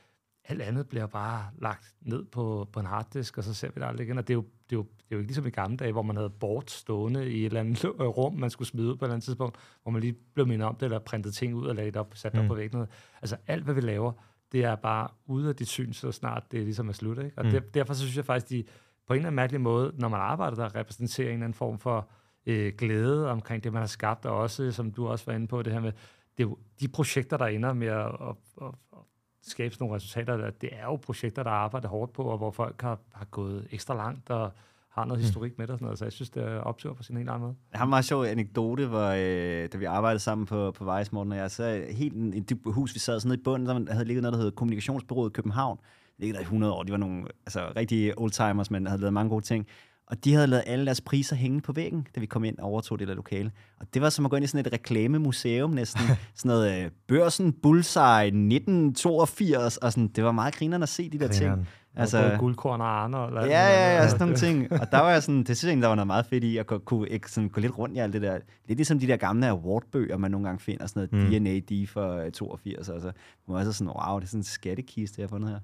[0.48, 3.86] alt andet bliver bare lagt ned på, på en harddisk, og så ser vi det
[3.86, 4.18] aldrig igen.
[4.18, 5.92] Og det er, jo, det, er jo, det er jo ikke ligesom i gamle dage,
[5.92, 7.84] hvor man havde bort stående i et eller andet
[8.18, 10.68] rum, man skulle smide ud på et eller andet tidspunkt, hvor man lige blev mindet
[10.68, 12.40] om det, eller printet ting ud og lagde det op, sat mm.
[12.40, 12.86] op på væggen.
[13.22, 14.12] Altså alt, hvad vi laver,
[14.52, 17.18] det er bare ude af dit syn, så snart det ligesom er slut.
[17.18, 17.32] Ikke?
[17.36, 17.50] Og mm.
[17.50, 18.64] der, derfor så synes jeg faktisk, de
[19.06, 21.78] på en eller anden mærkelig måde, når man arbejder der, repræsenterer en eller anden form
[21.78, 22.08] for
[22.46, 25.62] øh, glæde omkring det, man har skabt, og også, som du også var inde på,
[25.62, 25.92] det her med,
[26.38, 28.98] det er jo de projekter, der ender med at, at, at, at
[29.42, 32.98] skabe nogle resultater, det er jo projekter, der arbejder hårdt på, og hvor folk har,
[33.12, 34.52] har gået ekstra langt og
[34.96, 35.24] har noget mm.
[35.24, 35.98] historik med det og sådan noget.
[35.98, 37.54] Så jeg synes, det er optur på sin helt anden måde.
[37.72, 41.12] Jeg har en meget sjov anekdote, hvor øh, da vi arbejdede sammen på, på Vejs
[41.12, 43.92] Morten og jeg, så helt en, en hus, vi sad sådan nede i bunden, der
[43.92, 45.76] havde ligget noget, der hed Kommunikationsbyrået i København.
[45.76, 46.82] Det ligger der i 100 år.
[46.82, 49.66] De var nogle altså, rigtige oldtimers, men havde lavet mange gode ting.
[50.06, 52.64] Og de havde lavet alle deres priser hænge på væggen, da vi kom ind og
[52.64, 53.50] overtog det der lokale.
[53.80, 56.02] Og det var som at gå ind i sådan et reklamemuseum næsten.
[56.34, 61.18] sådan noget øh, Børsen Bullseye 1982, og sådan, det var meget grinerende at se de
[61.18, 61.58] der Grineren.
[61.58, 61.68] ting.
[61.96, 63.26] Altså, både guldkorn og Arne.
[63.26, 64.72] Eller ja, ja, ja, sådan nogle ting.
[64.82, 66.66] Og der var jeg sådan, det synes jeg der var noget meget fedt i, at
[66.66, 68.38] kunne, kunne ikke, sådan, gå lidt rundt i alt det der.
[68.68, 71.40] Lidt ligesom de der gamle awardbøger, man nogle gange finder, sådan noget mm.
[71.40, 73.12] DNA D for 82, altså.
[73.48, 75.58] Man var også sådan, wow, det er sådan en skattekiste, jeg har fundet her.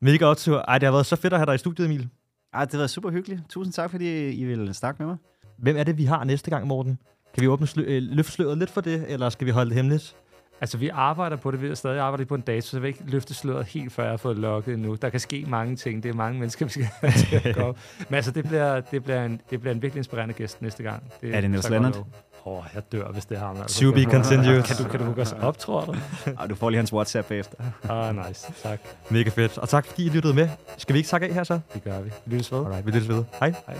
[0.00, 0.58] Mega optur.
[0.58, 2.08] Ej, det har været så fedt at have dig i studiet, Emil.
[2.56, 3.40] Ej, det været super hyggeligt.
[3.48, 5.16] Tusind tak, fordi I vil snakke med mig.
[5.58, 6.98] Hvem er det, vi har næste gang, Morten?
[7.34, 9.76] Kan vi åbne slø- øh, løfte sløret lidt for det, eller skal vi holde det
[9.76, 10.16] hemmeligt?
[10.60, 11.62] Altså, vi arbejder på det.
[11.62, 14.02] Vi er stadig arbejder på en dato, så jeg vil ikke løfte sløret helt, før
[14.02, 14.94] jeg har fået lukket nu.
[14.94, 16.02] Der kan ske mange ting.
[16.02, 17.76] Det er mange mennesker, vi skal have til at gå.
[18.08, 21.12] Men altså, det bliver, det, bliver en, det bliver en virkelig inspirerende gæst næste gang.
[21.20, 22.06] Det, er det Niels Leonard?
[22.46, 23.60] Åh, oh, jeg dør, hvis det er ham.
[23.60, 23.80] Altså.
[23.80, 24.62] To be continued.
[24.62, 25.94] Kan du, kan du os op, tror du?
[26.38, 27.56] ah, du får lige hans WhatsApp efter.
[27.88, 28.52] ah, nice.
[28.62, 28.80] Tak.
[29.10, 29.58] Mega fedt.
[29.58, 30.48] Og tak, fordi I lyttede med.
[30.76, 31.60] Skal vi ikke takke af her så?
[31.74, 32.10] Det gør vi.
[32.24, 32.58] Vi lyttes ved.
[32.58, 33.24] Alright, vi lyttes ved.
[33.40, 33.54] Hej.
[33.66, 33.76] Hej.